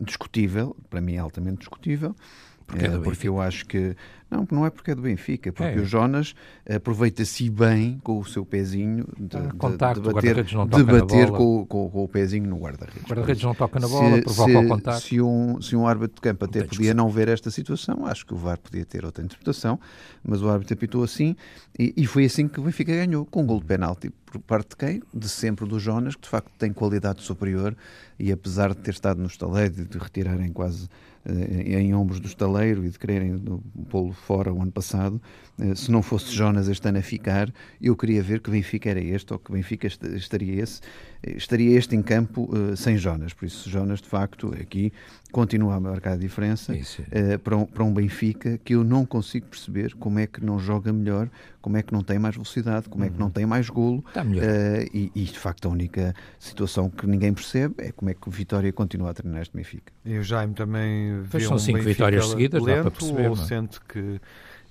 [0.00, 2.16] discutível, para mim altamente discutível,
[2.66, 3.96] porque, é, porque eu acho que
[4.30, 5.80] não, não é porque é do Benfica, porque é.
[5.80, 6.34] o Jonas
[6.68, 11.90] aproveita-se bem com o seu pezinho de, ah, contacto, de bater, de bater com, com,
[11.90, 13.04] com, o pezinho no guarda-redes.
[13.04, 15.00] O guarda-redes não toca na bola, se, provoca se, o contacto.
[15.00, 18.34] Se um, se um árbitro de campo até podia não ver esta situação, acho que
[18.34, 19.80] o VAR podia ter outra interpretação,
[20.22, 21.34] mas o árbitro apitou assim
[21.78, 24.70] e, e foi assim que o Benfica ganhou, com um gol de penalti por parte
[24.70, 25.02] de quem?
[25.14, 27.74] De sempre do Jonas, que de facto tem qualidade superior
[28.18, 30.88] e apesar de ter estado no estaleiro e de retirarem quase
[31.28, 33.38] em ombros do estaleiro e de quererem
[33.88, 35.20] pô-lo fora o ano passado,
[35.60, 39.00] eh, se não fosse Jonas este ano a ficar, eu queria ver que Benfica era
[39.00, 40.80] este ou que Benfica estaria esse,
[41.22, 43.32] eh, estaria este em campo sem Jonas.
[43.32, 44.92] Por isso, Jonas, de facto, aqui
[45.30, 46.74] continua a marcar a diferença
[47.44, 50.92] para, um, para um Benfica que eu não consigo perceber como é que não joga
[50.92, 51.28] melhor,
[51.60, 53.32] como é que não tem mais velocidade, como é que não uhum.
[53.32, 54.04] tem mais golo.
[54.06, 54.44] Está melhor.
[54.44, 58.28] Uh, e, e, de facto, a única situação que ninguém percebe é como é que
[58.28, 59.92] o Vitória continua a treinar este Benfica.
[60.04, 63.28] E o Jaime também vê são um cinco Benfica vitórias seguidas, lento, dá para perceber.
[63.28, 63.42] Ou não?
[63.42, 63.46] É?
[63.46, 64.20] sente que,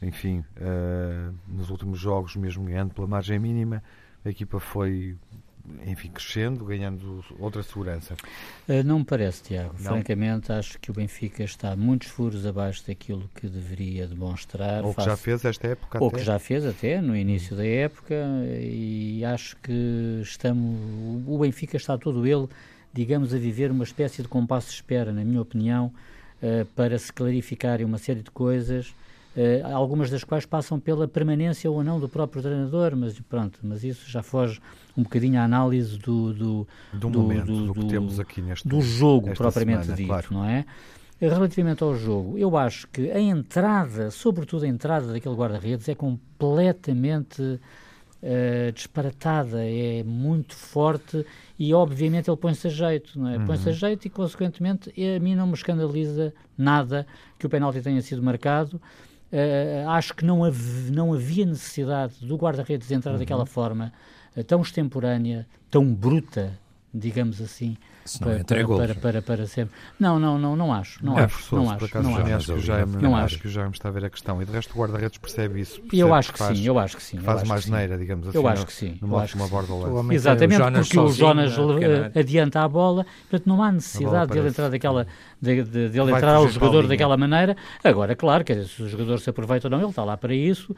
[0.01, 3.83] enfim, uh, nos últimos jogos, mesmo ganhando pela margem mínima,
[4.23, 5.17] a equipa foi
[5.85, 8.15] enfim, crescendo, ganhando outra segurança?
[8.67, 9.75] Uh, não me parece, Tiago.
[9.79, 9.91] Não.
[9.91, 14.83] Francamente, acho que o Benfica está muitos furos abaixo daquilo que deveria demonstrar.
[14.83, 16.17] Ou que já fez esta época Ou até.
[16.17, 18.15] que já fez até, no início da época,
[18.59, 20.79] e acho que estamos...
[21.27, 22.47] O Benfica está todo ele,
[22.93, 25.91] digamos, a viver uma espécie de compasso de espera, na minha opinião,
[26.41, 28.93] uh, para se clarificarem uma série de coisas
[29.37, 33.83] Uh, algumas das quais passam pela permanência ou não do próprio treinador, mas pronto, mas
[33.83, 34.59] isso já foge
[34.97, 38.67] um bocadinho à análise do, do, do, do momento, do, do, que temos aqui neste
[38.67, 40.27] do jogo propriamente semana, dito, claro.
[40.31, 40.65] não é?
[41.19, 47.41] Relativamente ao jogo, eu acho que a entrada, sobretudo a entrada daquele guarda-redes, é completamente
[47.41, 51.25] uh, disparatada, é muito forte
[51.57, 53.37] e, obviamente, ele põe-se a jeito, não é?
[53.37, 53.45] Uhum.
[53.47, 57.07] Põe-se a jeito e, consequentemente, a mim não me escandaliza nada
[57.39, 58.79] que o penalti tenha sido marcado.
[59.31, 63.17] Uh, acho que não, hav não havia necessidade do guarda-redes entrar uhum.
[63.19, 63.91] daquela forma
[64.43, 66.57] tão extemporânea, tão bruta,
[66.93, 69.75] digamos assim, se não para, para, para, para, para, sempre.
[69.99, 71.03] Não, não, não, não acho.
[71.05, 71.85] Não, é acho, não acho.
[71.85, 72.33] Acaso, não acho, acho.
[72.33, 74.41] acho que já não acho que já está a ver a questão.
[74.41, 75.81] E de resto o guarda-redes percebe isso.
[75.81, 77.19] Percebe eu acho que, faz, sim, eu acho que sim.
[77.19, 78.37] Faz mais geneira, digamos assim.
[78.37, 78.97] Eu acho que sim.
[79.01, 79.73] Numa acho uma borda
[80.13, 81.53] Exatamente, porque o Jonas
[82.15, 85.05] adianta a bola, portanto não há necessidade de ele entrar daquela
[85.41, 87.55] de, de, de ele entrar ao jogador daquela maneira.
[87.83, 90.75] Agora, claro, que se o jogador se aproveita ou não, ele está lá para isso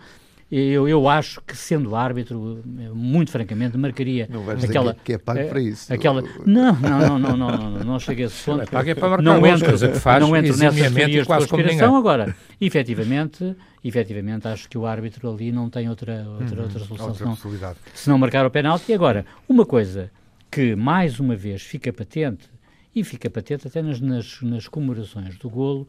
[0.52, 4.96] eu, eu acho que, sendo árbitro, muito francamente, marcaria não aquela.
[4.96, 5.94] Que, que é pago para isso.
[5.94, 8.64] Aquela, não, não, não, não, não, não, não chega a esse ponto.
[8.64, 11.34] É pago é para marcar não entro, coisa que faz não entro nessas teorias de
[11.34, 11.96] conspiração.
[11.96, 17.08] Agora, efetivamente, efetivamente, acho que o árbitro ali não tem outra, outra, uhum, outra solução
[17.08, 18.92] outra senão, se não marcar o penalti.
[18.92, 20.10] Agora, uma coisa
[20.50, 22.50] que, mais uma vez, fica patente,
[22.96, 25.88] e fica patente até nas, nas, nas comemorações do golo,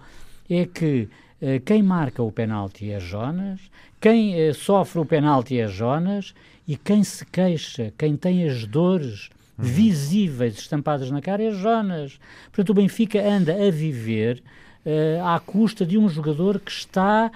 [0.48, 1.08] é que
[1.40, 3.60] uh, quem marca o penalti é Jonas,
[4.00, 6.34] quem uh, sofre o penalti é Jonas
[6.66, 9.64] e quem se queixa, quem tem as dores uhum.
[9.64, 12.18] visíveis estampadas na cara é Jonas.
[12.46, 14.42] Portanto, o Benfica anda a viver
[14.86, 17.30] uh, à custa de um jogador que está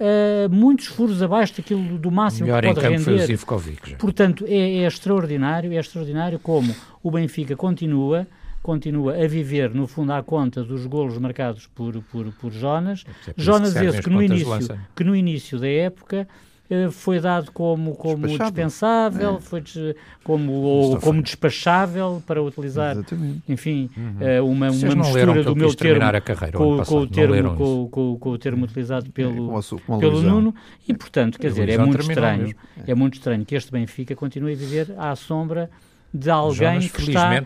[0.00, 3.04] uh, muitos furos abaixo daquilo do máximo Melhor que pode em campo render.
[3.04, 8.26] Foi o Zivkovic, Portanto, é, é extraordinário, é extraordinário como o Benfica continua
[8.66, 13.04] continua a viver, no fundo, à conta dos golos marcados por, por, por Jonas.
[13.28, 16.26] É Jonas esse que no, início, que no início da época
[16.68, 19.40] eh, foi dado como, como dispensável, é.
[19.40, 23.40] foi des, como, ou, como despachável para utilizar, Exatamente.
[23.48, 24.16] enfim, uhum.
[24.18, 26.02] Eh, uma, uma mistura do meu termo
[26.52, 30.52] com, com, o termo, com, com, com, o termo utilizado pelo, é, pelo Nuno.
[30.88, 32.52] E, portanto, quer dizer, é muito estranho,
[32.84, 35.70] é muito estranho que este Benfica continue a viver à sombra
[36.16, 37.42] de alguém Jonas, que está,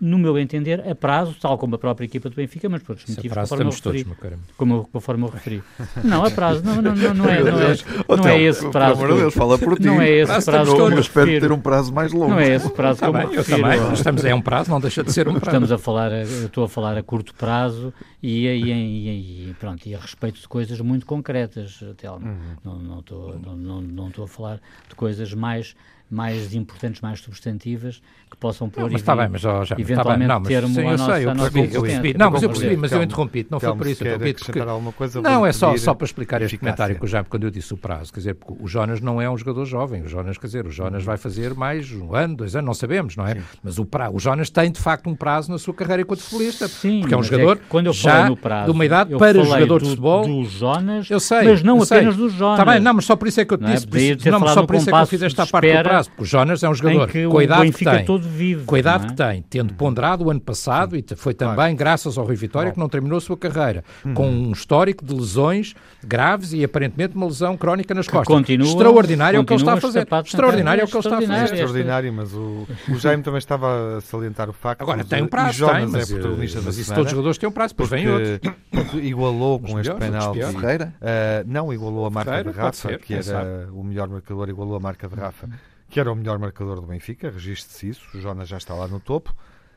[0.00, 3.06] no meu entender, a prazo, tal como a própria equipa do Benfica, mas por outros
[3.06, 4.04] Se motivos, prazo, conforme eu referi.
[4.04, 5.62] Todos, como, conforme eu referi.
[6.04, 8.96] Não, a prazo, não, não, não, não, é, não, é, não é esse prazo.
[8.96, 9.86] Pelo amor de Deus, fala por ti.
[9.86, 10.76] Não é esse prazo.
[10.76, 12.30] Eu espero ter um prazo mais longo.
[12.30, 13.92] Não é esse prazo como eu também.
[13.92, 15.46] Estamos é um prazo, não deixa de ser um prazo.
[15.46, 19.94] Estamos a falar, estou a falar a curto prazo e, e, e, e, pronto, e
[19.94, 22.26] a respeito de coisas muito concretas, Telmo.
[22.26, 22.56] Uhum.
[22.64, 25.74] Não, não, estou, não, não, não estou a falar de coisas mais
[26.10, 30.28] mais importantes, mais substantivas, que possam pôr não, mas está bem, mas já, já eventualmente
[30.28, 30.42] tá bem.
[30.42, 32.14] Não, termo sim, eu sei, eu percebi, eu percebi.
[32.18, 34.60] Não, mas eu percebi, mas eu interrompi não foi por isso, eu interrompi porque...
[34.60, 37.50] alguma coisa, não, é só, só para explicar este comentário que o Jaime, quando eu
[37.50, 40.38] disse o prazo, quer dizer, porque o Jonas não é um jogador jovem, o Jonas,
[40.38, 43.34] quer dizer, o Jonas vai fazer mais um ano, dois anos, não sabemos, não é?
[43.34, 43.42] Sim.
[43.62, 46.68] Mas o, pra, o Jonas tem, de facto, um prazo na sua carreira enquanto futebolista,
[46.68, 49.42] sim, porque é um jogador é quando eu já no prazo, de uma idade para
[49.42, 50.26] jogador do, de futebol.
[50.26, 52.60] do Jonas, eu sei, mas não eu apenas do Jonas.
[52.60, 54.66] Está bem, não, mas só por isso é que eu te disse, não, mas só
[54.66, 56.74] por isso é que eu fiz esta parte do prazo, porque o Jonas é um
[56.74, 60.24] jogador com a idade que tem, todo vive, com a idade que tem, tendo ponderado
[60.24, 61.76] o ano passado, e foi também claro.
[61.76, 64.14] graças ao Rui Vitória que não terminou a sua carreira, uhum.
[64.14, 68.26] com um histórico de lesões graves e aparentemente uma lesão crónica nas costas.
[68.26, 70.06] Continua, Extraordinário é o que ele está a fazer.
[70.24, 71.54] Extraordinário é o que ele está a fazer.
[71.54, 75.66] Extraordinário, mas o, o Jaime também estava a salientar o facto Agora, tem um prazo,
[75.66, 78.40] tem, mas, é protagonista mas isso todos os jogadores têm um prazo, depois vem outro.
[79.02, 80.40] igualou com este penalti.
[80.40, 80.94] Ferreira?
[81.00, 84.80] Uh, não, igualou a marca Ferreira, de Rafa, que era o melhor marcador, igualou a
[84.80, 85.48] marca de Rafa
[85.90, 89.00] que era o melhor marcador do Benfica, registre-se isso, o Jonas já está lá no
[89.00, 89.34] topo,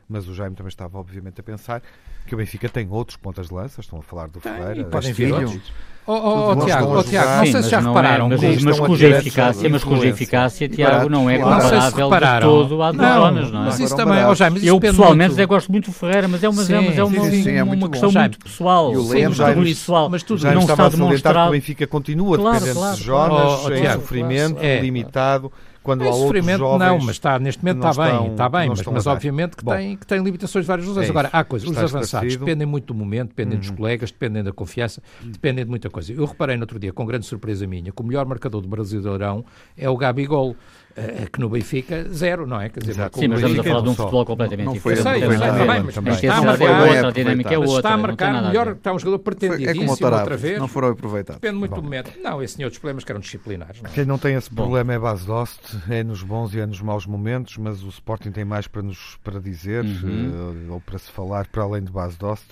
[0.08, 1.82] mas o Jaime também estava obviamente a pensar
[2.26, 5.32] que o Benfica tem outros pontas de lança, estão a falar do Ferreira, podem vir
[5.32, 5.72] outros.
[6.06, 8.26] Oh, oh, oh Tiago, oh, Tiago, não sei se já repararam.
[8.26, 12.92] É, mas, mas cuja eficácia, mas cuja eficácia, Tiago, não é comparável de todo à
[12.92, 13.64] do Jonas, não é?
[13.64, 15.48] Mas isso também, oh, Jaime, Eu pessoalmente muito...
[15.48, 18.12] gosto muito do Ferreira, mas é uma, sim, é uma, sim, sim, é uma questão
[18.12, 18.92] muito pessoal.
[18.92, 21.48] E muito pessoal, mas tudo não está demonstrado.
[21.48, 24.80] o Benfica continua dependente de Jonas, em sofrimento, é.
[24.80, 25.50] limitado
[25.84, 29.06] quando há sofrimento jovens não, mas está, neste momento está bem, está bem, mas, mas
[29.06, 31.06] obviamente que, Bom, tem, que tem limitações de várias razões.
[31.06, 33.60] É Agora, há coisas, os avançados dependem muito do momento, dependem uhum.
[33.60, 36.10] dos colegas, dependem da confiança, dependem de muita coisa.
[36.10, 39.44] Eu reparei no outro dia, com grande surpresa minha, que o melhor marcador do Brasileirão
[39.76, 40.56] é o Gabigol.
[40.96, 42.68] Uh, que no Benfica, zero, não é?
[42.68, 45.20] Quer dizer, Sim, mas estamos a falar de um futebol completamente não, foi diferente.
[45.22, 47.76] Não sei, está bem, mas, mas está a marcar, a dinâmica é outra.
[47.76, 50.58] Está a marcar melhor, está um jogador pretendidíssimo é outra vez.
[50.58, 51.40] Não foram aproveitados.
[51.40, 51.76] Depende muito Bom.
[51.78, 52.12] do momento.
[52.22, 53.82] Não, esse tinha outros problemas que eram disciplinares.
[53.82, 53.92] Não é?
[53.92, 54.96] Quem não tem esse problema Bom.
[54.96, 58.44] é base Dost, é nos bons e é nos maus momentos, mas o Sporting tem
[58.44, 60.66] mais para nos para dizer uhum.
[60.68, 62.46] uh, ou para se falar para além de base Dost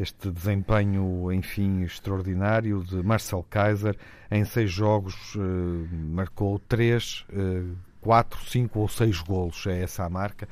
[0.00, 3.96] este desempenho, enfim, extraordinário de Marcel Kaiser.
[4.30, 9.66] Em seis jogos uh, marcou três, uh, quatro, cinco ou seis golos.
[9.66, 10.48] É essa a marca.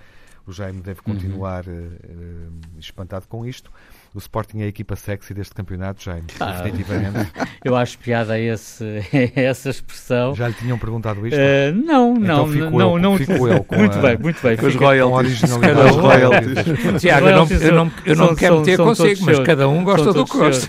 [0.46, 1.14] O Jaime deve uhum.
[1.14, 2.52] continuar uhum.
[2.74, 3.70] uh, espantado com isto.
[4.14, 7.30] O Sporting é a equipa sexy deste campeonato, Jaime, ah, definitivamente.
[7.64, 10.34] Eu acho piada a, esse, a essa expressão.
[10.34, 11.36] Já lhe tinham perguntado isto?
[11.36, 13.18] Uh, não, então não, fico não, eu, não.
[13.18, 14.56] Fico eu com muito a, bem, muito bem.
[14.56, 15.40] Com os royalties.
[17.00, 20.24] Tiago, eu não, eu não, eu não quero meter consigo, mas cada um gosta do
[20.24, 20.68] que gosta.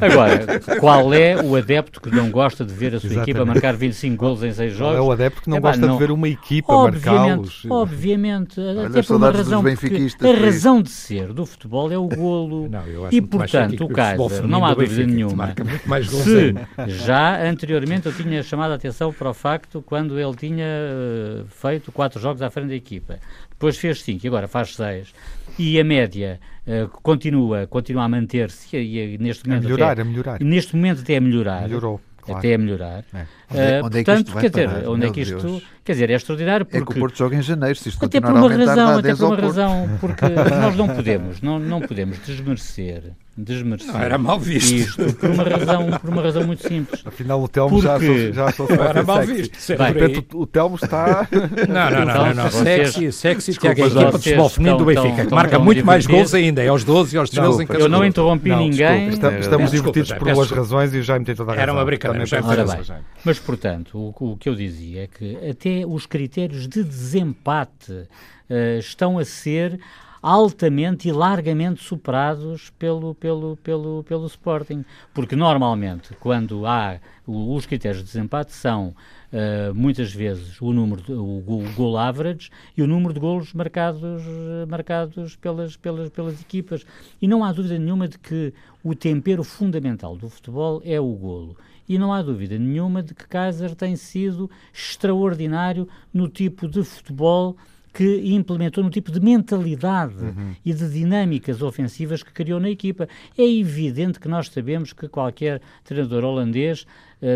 [0.00, 3.30] Agora, qual é o adepto que não gosta de ver a sua Exatamente.
[3.30, 4.94] equipa marcar 25 gols em 6 jogos?
[4.94, 5.94] Qual é o adepto que não é, gosta não.
[5.94, 7.66] de ver uma equipa marcá-los?
[7.68, 12.67] Obviamente, até por uma razão, a razão de ser do futebol é o golo.
[12.68, 15.54] Não, e portanto, o Kaiser, não há dúvida nenhuma.
[16.02, 16.54] Se
[16.86, 21.90] já anteriormente eu tinha chamado a atenção para o facto quando ele tinha uh, feito
[21.90, 23.18] quatro jogos à frente da equipa.
[23.50, 25.12] Depois fez cinco e agora faz seis.
[25.58, 29.64] E a média uh, continua, continua a manter-se e, e, neste momento.
[29.64, 30.40] A melhorar, até, a melhorar.
[30.40, 31.62] Neste momento até a melhorar.
[31.62, 32.00] Melhorou.
[32.22, 32.38] Claro.
[32.38, 33.04] Até a melhorar.
[33.14, 33.26] É.
[33.50, 35.40] Onde, uh, onde portanto, é que quer dizer, onde é que isto.
[35.40, 35.62] Deus.
[35.84, 36.78] Quer dizer, é extraordinário porque.
[36.78, 39.24] É que o Porto joga em janeiro, se isto até por uma razão, até por
[39.24, 44.74] uma razão, porque nós não podemos, não, não podemos desmerecer desmerecer não, era mal visto.
[44.74, 47.02] isto por uma razão, por uma razão muito simples.
[47.06, 47.86] Afinal, o Telmo Porque...
[47.86, 49.76] já, sou, já sou Era mal visto.
[49.76, 51.28] Bem, repente, o, o Telmo está.
[51.68, 52.26] Não, não, não.
[52.26, 52.50] não, não.
[52.50, 56.34] Sexy, sexy Tiago, a equipa de futebol feminino do Benfica, que marca muito mais gols
[56.34, 59.08] ainda, é aos 12 e aos 13 em cada Eu não interrompi não, ninguém.
[59.08, 61.62] Estamos, estamos divertidos por boas razões e já me tem toda a razão.
[61.62, 62.24] Era uma brincadeira.
[63.24, 68.78] Mas, portanto, o, o, que eu dizia é que até os critérios de desempate uh,
[68.78, 69.80] estão a ser
[70.20, 74.84] altamente e largamente superados pelo, pelo, pelo, pelo Sporting.
[75.14, 78.94] Porque normalmente, quando há os critérios de desempate são
[79.32, 83.52] uh, muitas vezes o número de, o, o goal average e o número de golos
[83.52, 84.22] marcados,
[84.68, 86.84] marcados pelas, pelas, pelas equipas.
[87.20, 91.56] E não há dúvida nenhuma de que o tempero fundamental do futebol é o golo.
[91.88, 97.56] E não há dúvida nenhuma de que Kaiser tem sido extraordinário no tipo de futebol
[97.92, 100.54] que implementou no tipo de mentalidade uhum.
[100.64, 103.08] e de dinâmicas ofensivas que criou na equipa.
[103.36, 106.86] É evidente que nós sabemos que qualquer treinador holandês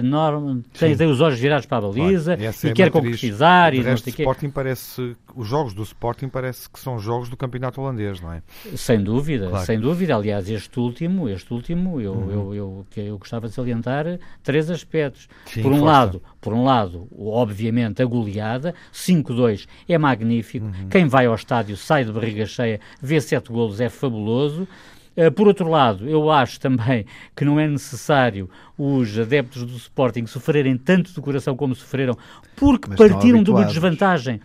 [0.03, 2.55] norma, tem, tem, os olhos virados para a baliza claro.
[2.63, 3.75] e, e é quer concretizar.
[3.75, 7.81] E não sei Sporting parece, os jogos do Sporting parece que são jogos do campeonato
[7.81, 8.43] holandês, não é?
[8.77, 9.67] Sem dúvida, claro.
[9.67, 10.15] sem dúvida.
[10.15, 12.31] Aliás, este último, este último, eu, uhum.
[12.31, 15.29] eu, eu, eu, eu, gostava de salientar três aspectos.
[15.47, 15.93] Sim, por um força.
[15.93, 20.67] lado, por um lado, obviamente, a goleada, 5-2 é magnífico.
[20.67, 20.89] Uhum.
[20.89, 24.69] Quem vai ao estádio sai de barriga cheia, vê sete golos, é fabuloso.
[25.17, 27.05] Uh, por outro lado, eu acho também
[27.37, 28.49] que não é necessário
[28.79, 32.17] os adeptos do Sporting sofrerem tanto do coração como sofreram,
[32.57, 34.41] porque Mas partiram de uma desvantagem.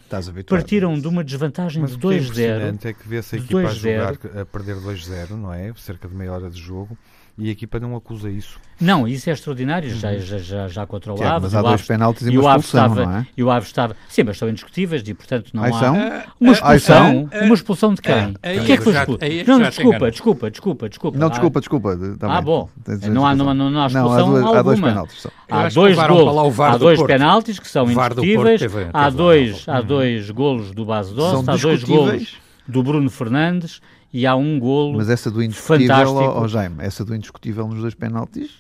[0.48, 2.30] Partiram de uma desvantagem Mas de 2-0.
[2.76, 5.74] O que é, é que vê-se a equipa a jogar, a perder 2-0, não é?
[5.76, 6.98] Cerca de meia hora de jogo
[7.38, 8.60] e a equipa não acusa isso.
[8.80, 10.20] Não, isso é extraordinário, já, uhum.
[10.20, 11.44] já, já, já contra o Aves.
[11.44, 13.28] Mas há dois penaltis e uma expulsão, estava, não é?
[13.36, 13.96] E o Aves estava...
[14.08, 15.80] Sim, mas são indiscutíveis e, portanto, não Ai, há...
[15.80, 15.96] São?
[16.40, 17.30] Uma expulsão?
[17.44, 18.30] Uma expulsão de quem?
[18.30, 19.20] O que é que foi expulso?
[19.48, 21.18] Não, desculpa, desculpa, desculpa, desculpa.
[21.18, 21.98] Não, desculpa, desculpa.
[22.20, 22.70] Tá ah, bom.
[23.10, 25.28] Não há, não, não, não há expulsão não, há, dois, há dois penaltis.
[25.50, 28.62] Há dois, golos, há dois penaltis que são indiscutíveis,
[28.94, 33.82] há dois, há dois golos do Base Doce, há dois golos do Bruno Fernandes
[34.14, 37.82] e há um golo Mas essa do indiscutível, ó oh, Jaime, essa do indiscutível nos
[37.82, 38.52] dois penaltis?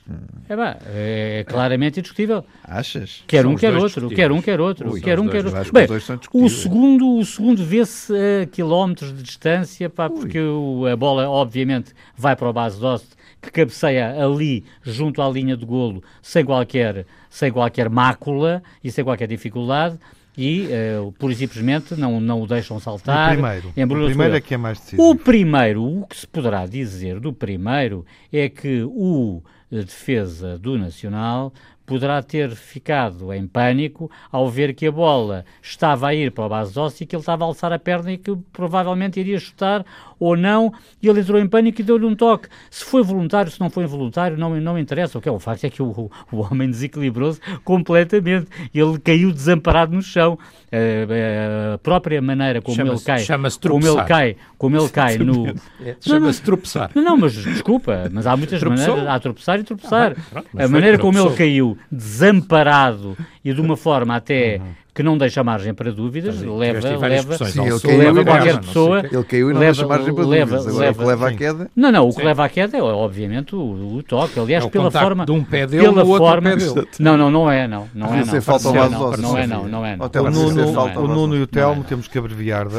[0.49, 2.43] É, bah, é claramente indiscutível.
[2.63, 3.23] Achas?
[3.25, 5.71] Quer um, quer outro, quer um, quer outro, Ui, quer um, quer outro.
[5.71, 5.87] Bem,
[6.33, 11.93] o segundo, o segundo vê-se a quilómetros de distância, pá, porque o, a bola, obviamente,
[12.15, 13.07] vai para o base doce,
[13.41, 19.03] que cabeceia ali, junto à linha de golo, sem qualquer, sem qualquer mácula e sem
[19.03, 19.97] qualquer dificuldade
[20.37, 20.67] e,
[21.01, 23.31] uh, pura e simplesmente, não, não o deixam saltar.
[23.31, 25.09] O primeiro, o primeiro é que é mais decisivo.
[25.09, 30.77] O primeiro, o que se poderá dizer do primeiro é que o eh, defesa do
[30.77, 31.51] Nacional
[31.87, 36.49] poderá ter ficado em pânico ao ver que a bola estava a ir para o
[36.49, 39.85] base óssea e que ele estava a alçar a perna e que provavelmente iria chutar
[40.19, 42.47] ou não, e ele entrou em pânico e deu-lhe um toque.
[42.69, 45.17] Se foi voluntário, se não foi involuntário, não, não interessa.
[45.17, 48.47] O que é o facto é que o, o homem desequilibrou-se completamente.
[48.73, 50.37] Ele caiu desamparado no chão.
[50.71, 53.25] A, a própria maneira como ele cai,
[53.69, 55.47] como ele cai, como ele cai no
[55.81, 56.91] é, chama-se tropeçar.
[56.93, 58.95] Não, não, mas desculpa, mas há muitas Tropeçou?
[58.95, 60.15] maneiras, há tropeçar e tropeçar.
[60.35, 65.15] Ah, a maneira como ele caiu desamparado e de uma forma até uhum que não
[65.15, 68.99] deixa margem para dúvidas, leva, leva, Sim, ele caiu leva qualquer pessoa.
[69.01, 70.67] Ele caiu e não leva, deixa margem para leva, dúvidas.
[70.67, 71.71] Agora, leva, o que leva à queda.
[71.75, 73.59] Não, não, o que leva à queda é, obviamente, o,
[73.97, 74.39] o toque.
[74.39, 75.23] Aliás, é o pela forma.
[75.23, 76.87] De um pé dele pela forma, pé dele.
[76.99, 77.87] Não, não, não é, não.
[77.93, 78.41] Não é, não.
[78.41, 79.67] Falta não, não, não é, não.
[79.67, 80.05] Não é, não.
[80.07, 82.71] O Nuno, o Nuno e o Telmo, temos que abreviar, uh,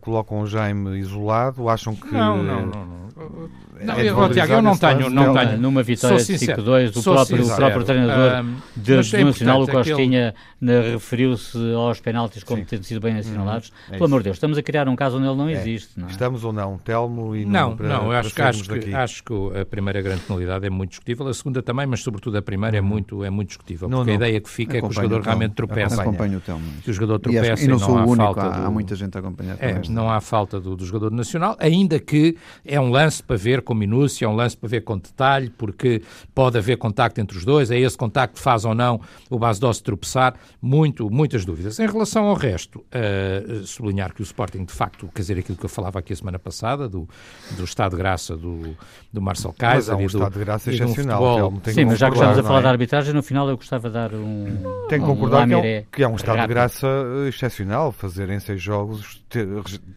[0.00, 2.14] colocam o Jaime isolado, acham que.
[2.14, 2.86] Não, não, não.
[2.86, 3.50] não,
[3.80, 5.58] é eu, Tiago, eu não tenho, não tenho.
[5.58, 10.34] Numa vitória de 5-2, o próprio, o próprio treinador um, do é Nacional, o Costinha,
[10.62, 10.92] aquele...
[10.92, 13.68] referiu-se aos penaltis como tendo sido bem assinalados.
[13.68, 13.94] Uhum.
[13.94, 15.52] É Pelo amor de Deus, estamos a criar um caso onde ele não é.
[15.52, 15.98] existe.
[15.98, 16.10] Não é?
[16.10, 19.32] Estamos ou não, Telmo e Não, para, não, eu acho, que, acho, que, acho que
[19.60, 22.80] a primeira grande penalidade é muito discutível, a segunda também, mas sobretudo a primeira é
[22.80, 22.86] uhum.
[22.86, 25.52] muito, é muito discutível, porque não, a ideia que fica é que o jogador realmente
[25.52, 26.00] tropeça.
[26.00, 26.64] Acompanho o Telmo.
[26.82, 29.56] Que o jogador tropeça e, não, sou o único, há, muita gente a acompanhar.
[29.60, 33.62] É, não há falta do, do jogador nacional, ainda que é um lance para ver
[33.66, 36.00] com minúcia, é um lance para ver com detalhe, porque
[36.34, 39.60] pode haver contacto entre os dois, é esse contacto que faz ou não o base
[39.60, 41.78] dose tropeçar, muito, muitas dúvidas.
[41.78, 45.64] Em relação ao resto, uh, sublinhar que o Sporting, de facto, quer dizer, aquilo que
[45.64, 47.08] eu falava aqui a semana passada, do,
[47.56, 48.76] do estado de graça do,
[49.12, 49.94] do Marcel Kaiser.
[49.94, 51.50] Mas é um estado de graça excepcional.
[51.50, 52.62] Um Sim, mas já que estamos a falar é?
[52.62, 54.46] da arbitragem, no final eu gostava de dar um.
[54.88, 56.48] Tenho que concordar um que, é um, que é um estado rápido.
[56.48, 56.86] de graça
[57.28, 59.46] excepcional fazer em seis jogos, ter,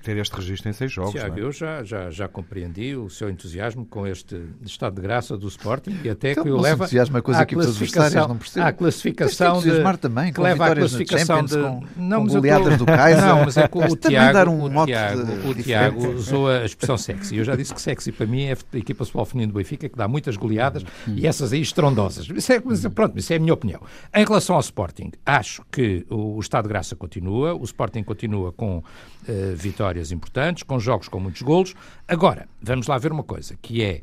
[0.04, 1.12] ter este registro em seis jogos.
[1.12, 1.44] Tiago, é?
[1.44, 3.59] eu já, já, já compreendi o seu entusiasmo
[3.90, 7.22] com este estado de graça do Sporting e até então, que o leva entusiasmo é
[7.22, 8.66] coisa à classificação, não percebo.
[8.66, 13.26] À classificação de, também, que leva à classificação de com, não, com goleadas do Kaiser.
[13.26, 17.38] Não, mas é que o Tiago, um o Tiago, o Tiago usou a expressão sexy.
[17.38, 19.98] Eu já disse que sexy para mim é a equipa futebol feminino do Benfica que
[19.98, 21.16] dá muitas goleadas hum.
[21.16, 22.28] e essas aí estrondosas.
[22.30, 23.82] Isso é, pronto, isso é a minha opinião.
[24.14, 28.52] Em relação ao Sporting, acho que o, o estado de graça continua, o Sporting continua
[28.52, 28.84] com uh,
[29.56, 31.76] vitórias importantes, com jogos com muitos golos.
[32.08, 34.02] Agora, vamos lá ver uma coisa, que é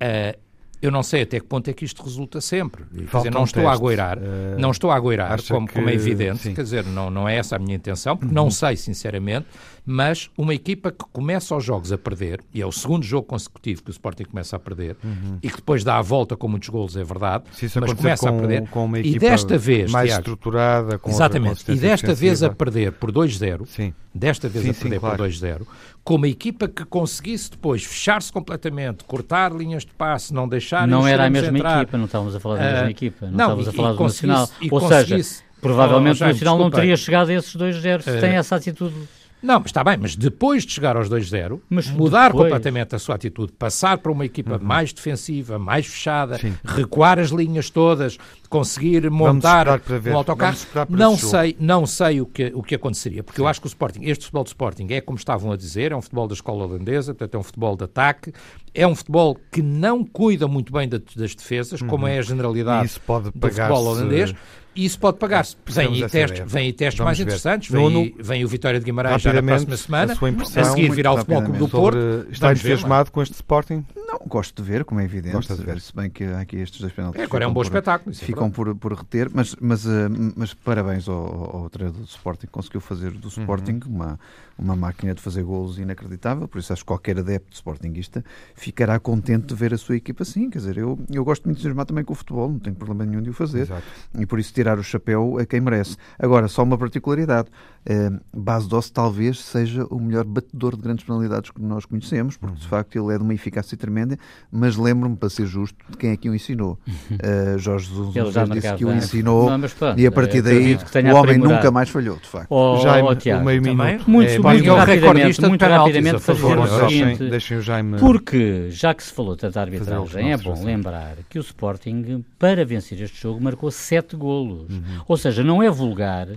[0.00, 0.38] Uh,
[0.82, 2.84] eu não sei até que ponto é que isto resulta sempre.
[2.86, 5.92] Quer dizer, não estou, a agoirar, uh, não estou a agoirar, como, que, como é
[5.92, 6.54] evidente, sim.
[6.54, 8.44] quer dizer, não, não é essa a minha intenção, porque uhum.
[8.44, 9.46] não sei, sinceramente,
[9.90, 13.82] mas uma equipa que começa os jogos a perder, e é o segundo jogo consecutivo
[13.82, 15.38] que o Sporting começa a perder, uhum.
[15.42, 17.42] e que depois dá a volta com muitos golos, é verdade,
[17.80, 21.10] mas começa com, a perder, com uma equipa e desta vez, mais Tiago, estruturada, com
[21.10, 25.16] Exatamente, e desta vez a perder por 2-0, desta vez sim, a perder sim, claro.
[25.16, 25.62] por 2-0,
[26.04, 31.04] com uma equipa que conseguisse depois fechar-se completamente, cortar linhas de passe, não deixar Não
[31.04, 31.82] era a mesma entrar.
[31.82, 34.02] equipa, não estávamos a falar da mesma uh, equipa, não, não estávamos a falar do
[34.04, 34.50] Nacional.
[34.70, 38.20] Ou seja, provavelmente oh, o Nacional não teria chegado a esses dois zeros se uh,
[38.20, 38.94] tem essa atitude.
[39.42, 41.60] Não, mas está bem, mas depois de chegar aos 2-0,
[41.96, 42.44] mudar depois...
[42.44, 44.62] completamente a sua atitude, passar para uma equipa uhum.
[44.62, 46.54] mais defensiva, mais fechada, Sim.
[46.64, 48.18] recuar as linhas todas,
[48.48, 50.56] conseguir montar um autocarro,
[50.88, 53.42] não sei, não sei o que, o que aconteceria, porque Sim.
[53.42, 55.96] eu acho que o Sporting, este futebol de Sporting é como estavam a dizer, é
[55.96, 58.32] um futebol da escola holandesa, portanto é um futebol de ataque,
[58.74, 61.88] é um futebol que não cuida muito bem das defesas, uhum.
[61.88, 62.90] como é a generalidade
[63.34, 64.34] do futebol holandês,
[64.74, 65.56] isso pode pagar-se.
[65.66, 67.24] Vem, teste, vem testes Vamos mais ver.
[67.24, 67.70] interessantes.
[67.70, 70.12] Vem, vem o Vitória de Guimarães já na próxima semana.
[70.12, 72.26] A, a seguir virá o Futebol Clube do Porto.
[72.30, 73.84] Está entusiasmado com este Sporting?
[73.96, 75.34] Não, gosto de ver, como é evidente.
[75.34, 75.80] Gosta de ver.
[75.80, 77.20] Se bem que há aqui estes dois penaltis.
[77.20, 78.14] É, agora é um bom por, espetáculo.
[78.14, 79.90] É ficam por, por reter, mas, mas, uh,
[80.36, 82.46] mas parabéns ao, ao, treinador do Sporting.
[82.46, 83.94] Conseguiu fazer do Sporting uhum.
[83.94, 84.20] uma,
[84.60, 86.46] uma máquina de fazer golos inacreditável.
[86.46, 90.50] Por isso acho que qualquer adepto Sportingista ficará contente de ver a sua equipa assim.
[90.50, 93.04] Quer dizer, eu, eu gosto muito de entusiasmar também com o futebol, não tenho problema
[93.06, 93.62] nenhum de o fazer.
[93.62, 93.82] Exato.
[94.18, 95.96] E por isso tirar o chapéu a quem merece.
[96.18, 97.48] Agora, só uma particularidade.
[97.80, 102.56] Uh, Base Doce talvez seja o melhor batedor de grandes penalidades que nós conhecemos, porque
[102.56, 102.68] de uhum.
[102.68, 104.18] facto ele é de uma eficácia tremenda,
[104.52, 106.78] mas lembro-me, para ser justo, de quem é que o ensinou.
[106.88, 110.76] Uh, Jorge Jesus disse que o ensinou não, pronto, e a partir daí
[111.10, 112.48] o homem nunca mais falhou, de facto.
[112.50, 114.10] Oh, Já oh, Tiago, meio minuto.
[114.10, 119.02] Muito, é, muito, rapidamente, muito rapidamente fazer o seguinte, deixem o Jaime porque já que
[119.02, 123.40] se falou tanto da arbitragem, é bom lembrar que o Sporting, para vencer este jogo,
[123.40, 124.70] marcou sete golos.
[124.70, 125.02] Uhum.
[125.06, 126.28] Ou seja, não é vulgar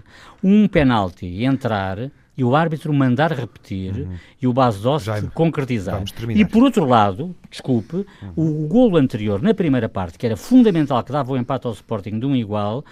[0.43, 4.16] um penalti entrar e o árbitro mandar repetir uhum.
[4.41, 6.03] e o base doce concretizar.
[6.30, 8.66] E por outro lado, desculpe, uhum.
[8.66, 12.20] o golo anterior na primeira parte, que era fundamental, que dava o empate ao Sporting
[12.20, 12.84] de um igual,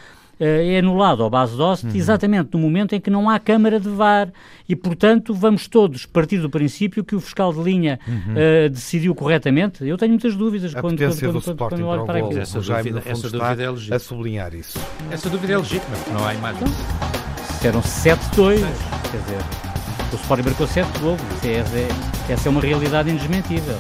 [0.44, 1.96] é anulado ao base doce uhum.
[1.96, 4.30] exatamente no momento em que não há câmara de VAR
[4.68, 8.34] e, portanto, vamos todos partir do princípio que o fiscal de linha uhum.
[8.34, 9.86] uh, decidiu corretamente.
[9.86, 12.40] Eu tenho muitas dúvidas a quando, quando, quando, quando, quando olho para aquilo.
[12.40, 13.96] Essa dúvida, essa dúvida é legítima.
[13.96, 14.80] A sublinhar isso.
[15.12, 16.64] Essa dúvida é legítima, não há imagem.
[16.64, 18.60] Então, eram 7-2.
[19.12, 19.40] Quer dizer,
[20.12, 21.22] o Sporting marcou 7 gols.
[21.44, 23.78] É, é, essa é uma realidade indesmentível.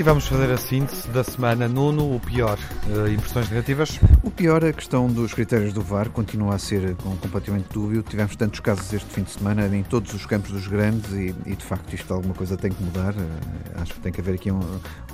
[0.00, 1.68] E vamos fazer a síntese da semana.
[1.68, 2.58] Nuno, o pior.
[2.86, 4.00] Uh, impressões negativas?
[4.22, 8.02] O pior, a questão dos critérios do VAR continua a ser com, completamente dúbio.
[8.02, 11.54] Tivemos tantos casos este fim de semana em todos os campos dos grandes e, e
[11.54, 13.12] de facto isto alguma coisa tem que mudar.
[13.12, 14.60] Uh, acho que tem que haver aqui um,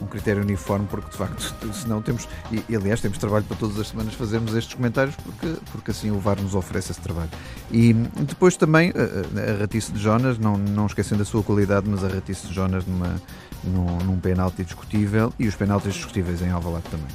[0.01, 3.81] um, critério uniforme porque de facto senão temos, e, e, aliás temos trabalho para todas
[3.81, 7.31] as semanas fazermos estes comentários porque, porque assim o VAR nos oferece esse trabalho.
[7.73, 12.05] E depois também a, a ratice de Jonas, não, não esquecendo a sua qualidade, mas
[12.05, 13.17] a ratice de Jonas numa
[13.65, 17.09] num, num penalti discutível e os penaltis discutíveis em Alvalade também.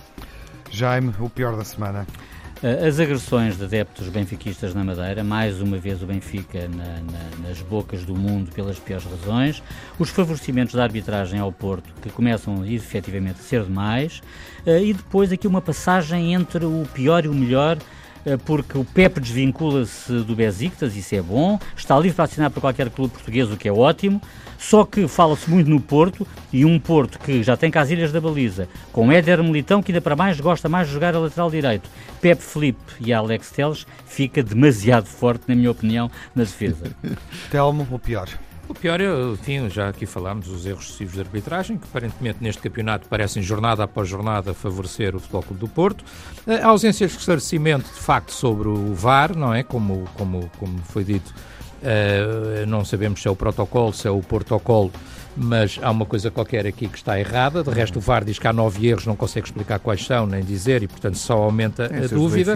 [0.70, 2.08] Jaime, o pior da semana.
[2.64, 7.48] Uh, as agressões de adeptos benfiquistas na Madeira, mais uma vez o Benfica na, na,
[7.48, 9.64] nas bocas do mundo pelas piores razões,
[9.98, 14.22] os favorecimentos da arbitragem ao Porto, que começam efetivamente a ser demais,
[14.66, 17.82] uh, e depois aqui uma passagem entre o pior e o melhor eh,
[18.46, 22.90] porque o Pepe desvincula-se do Besiktas, isso é bom, está livre para assinar para qualquer
[22.90, 24.22] clube português, o que é ótimo,
[24.58, 28.68] só que fala-se muito no Porto, e um Porto que já tem casilhas da baliza,
[28.92, 31.90] com Éder Militão, que ainda para mais gosta mais de jogar a lateral direito,
[32.22, 36.96] Pepe Felipe e Alex Teles, fica demasiado forte, na minha opinião, na defesa.
[37.50, 38.28] Telmo, o pior.
[38.68, 42.62] O pior é, enfim, já aqui falámos, os erros excessivos de arbitragem, que aparentemente neste
[42.62, 46.06] campeonato parecem jornada após jornada favorecer o Futebol Clube do Porto.
[46.48, 49.62] A ausência de esclarecimento, de facto, sobre o VAR, não é?
[49.62, 51.34] Como, como, como foi dito,
[51.82, 54.92] uh, não sabemos se é o protocolo, se é o protocolo
[55.36, 57.64] mas há uma coisa qualquer aqui que está errada.
[57.64, 60.44] De resto, o VAR diz que há nove erros, não consegue explicar quais são, nem
[60.44, 62.56] dizer, e portanto só aumenta a dúvida.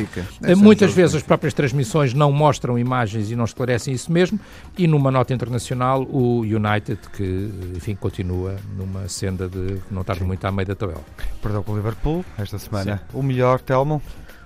[0.57, 4.39] Muitas vezes as próprias transmissões não mostram imagens e não esclarecem isso mesmo.
[4.77, 10.43] E numa nota internacional, o United, que enfim continua numa senda de não estar muito
[10.45, 11.03] à meio da tabela.
[11.41, 12.97] Perdão com o Liverpool esta semana.
[12.97, 13.17] Sim.
[13.17, 14.01] O melhor, Telmo?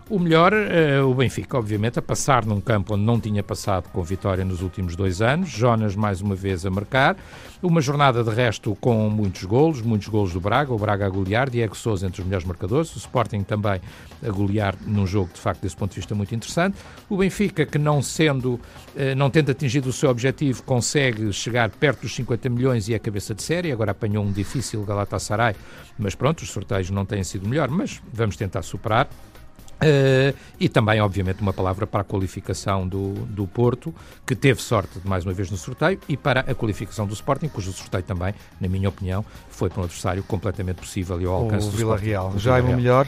[0.10, 4.02] O melhor, uh, o Benfica, obviamente, a passar num campo onde não tinha passado com
[4.02, 5.50] vitória nos últimos dois anos.
[5.50, 7.16] Jonas, mais uma vez, a marcar.
[7.62, 10.74] Uma jornada, de resto, com muitos golos, muitos golos do Braga.
[10.74, 12.96] O Braga a golear, Diego Souza entre os melhores marcadores.
[12.96, 13.80] O Sporting também
[14.24, 16.76] a golear num jogo, de facto, desse ponto de vista, muito interessante.
[17.08, 22.02] O Benfica, que não sendo, uh, não tendo atingido o seu objetivo, consegue chegar perto
[22.02, 23.72] dos 50 milhões e é cabeça de série.
[23.72, 25.56] Agora apanhou um difícil Galatasaray,
[26.00, 29.08] mas pronto, os sorteios não têm sido melhor, mas vamos tentar superar.
[29.82, 35.00] Uh, e também, obviamente, uma palavra para a qualificação do, do Porto, que teve sorte,
[35.06, 38.68] mais uma vez, no sorteio, e para a qualificação do Sporting, cujo sorteio também, na
[38.68, 42.10] minha opinião, foi para um adversário completamente possível e ao alcance o do Vila Sporting.
[42.10, 42.34] Real.
[42.38, 43.08] Já é o melhor?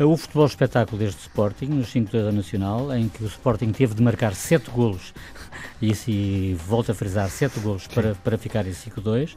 [0.00, 4.02] O futebol espetáculo deste Sporting, nos 5 da Nacional, em que o Sporting teve de
[4.02, 5.12] marcar 7 golos,
[5.82, 9.36] e, e volto a frisar, 7 golos para, para ficar em 5-2.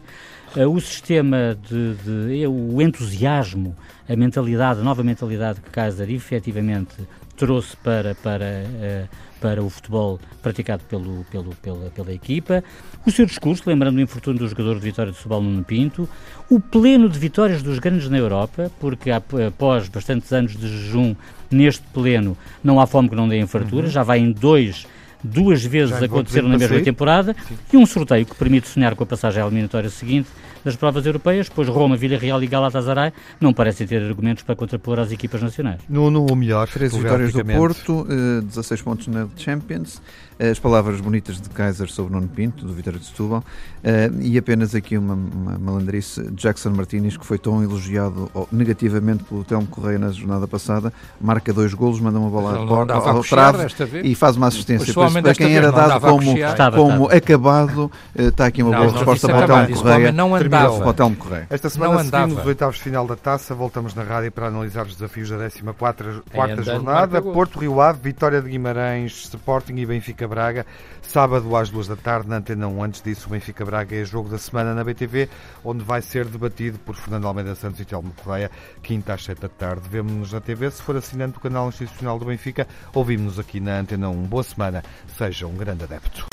[0.55, 3.73] Uh, o sistema de, de, o entusiasmo,
[4.07, 6.95] a mentalidade, a nova mentalidade que Kaiser efetivamente
[7.37, 12.63] trouxe para, para, uh, para o futebol praticado pelo, pelo, pela, pela equipa,
[13.05, 16.07] o seu discurso, lembrando o infortúnio do jogador de Vitória de Sobal Nuno Pinto,
[16.49, 21.15] o pleno de vitórias dos grandes na Europa, porque após bastantes anos de jejum
[21.49, 23.91] neste pleno não há fome que não dê em fartura, uhum.
[23.91, 24.85] já vai em dois
[25.23, 27.57] duas vezes aconteceram na mesma temporada, Sim.
[27.73, 30.27] e um sorteio que permite sonhar com a passagem à eliminatória seguinte
[30.63, 34.99] das provas europeias, pois Roma, Vila Real e Galatasaray não parecem ter argumentos para contrapor
[34.99, 35.81] as equipas nacionais.
[35.89, 38.05] No, no melhor, três vitórias do Porto,
[38.43, 40.01] 16 eh, pontos na Champions,
[40.49, 44.73] as palavras bonitas de Kaiser sobre Nuno Pinto, do Vitória de Setúbal, uh, e apenas
[44.73, 50.11] aqui uma, uma malandrice, Jackson Martínez, que foi tão elogiado negativamente pelo Telmo Correia na
[50.11, 53.67] jornada passada, marca dois golos, manda uma bola ao, ao trave
[54.03, 54.91] e faz uma assistência.
[54.93, 56.33] Por isso, para quem era dado como,
[56.75, 60.11] como acabado, está aqui uma não, boa resposta para o Telmo Correia.
[60.11, 61.15] Não andava.
[61.15, 61.47] Correia.
[61.49, 64.95] Esta semana seguimos os oitavos de final da taça, voltamos na rádio para analisar os
[64.95, 70.65] desafios da 14 quarta jornada, Porto Rio Ave, Vitória de Guimarães, Sporting e Benfica Braga,
[71.01, 72.83] sábado às duas da tarde na Antena 1.
[72.83, 75.29] Antes disso, o Benfica Braga é jogo da semana na BTV,
[75.63, 78.49] onde vai ser debatido por Fernando Almeida Santos e Telmo Correia,
[78.81, 79.87] quinta às sete da tarde.
[79.89, 84.09] Vemo-nos na TV, se for assinante do canal institucional do Benfica, ouvimos-nos aqui na Antena
[84.09, 84.23] 1.
[84.23, 84.83] Boa semana,
[85.17, 86.25] seja um grande adepto.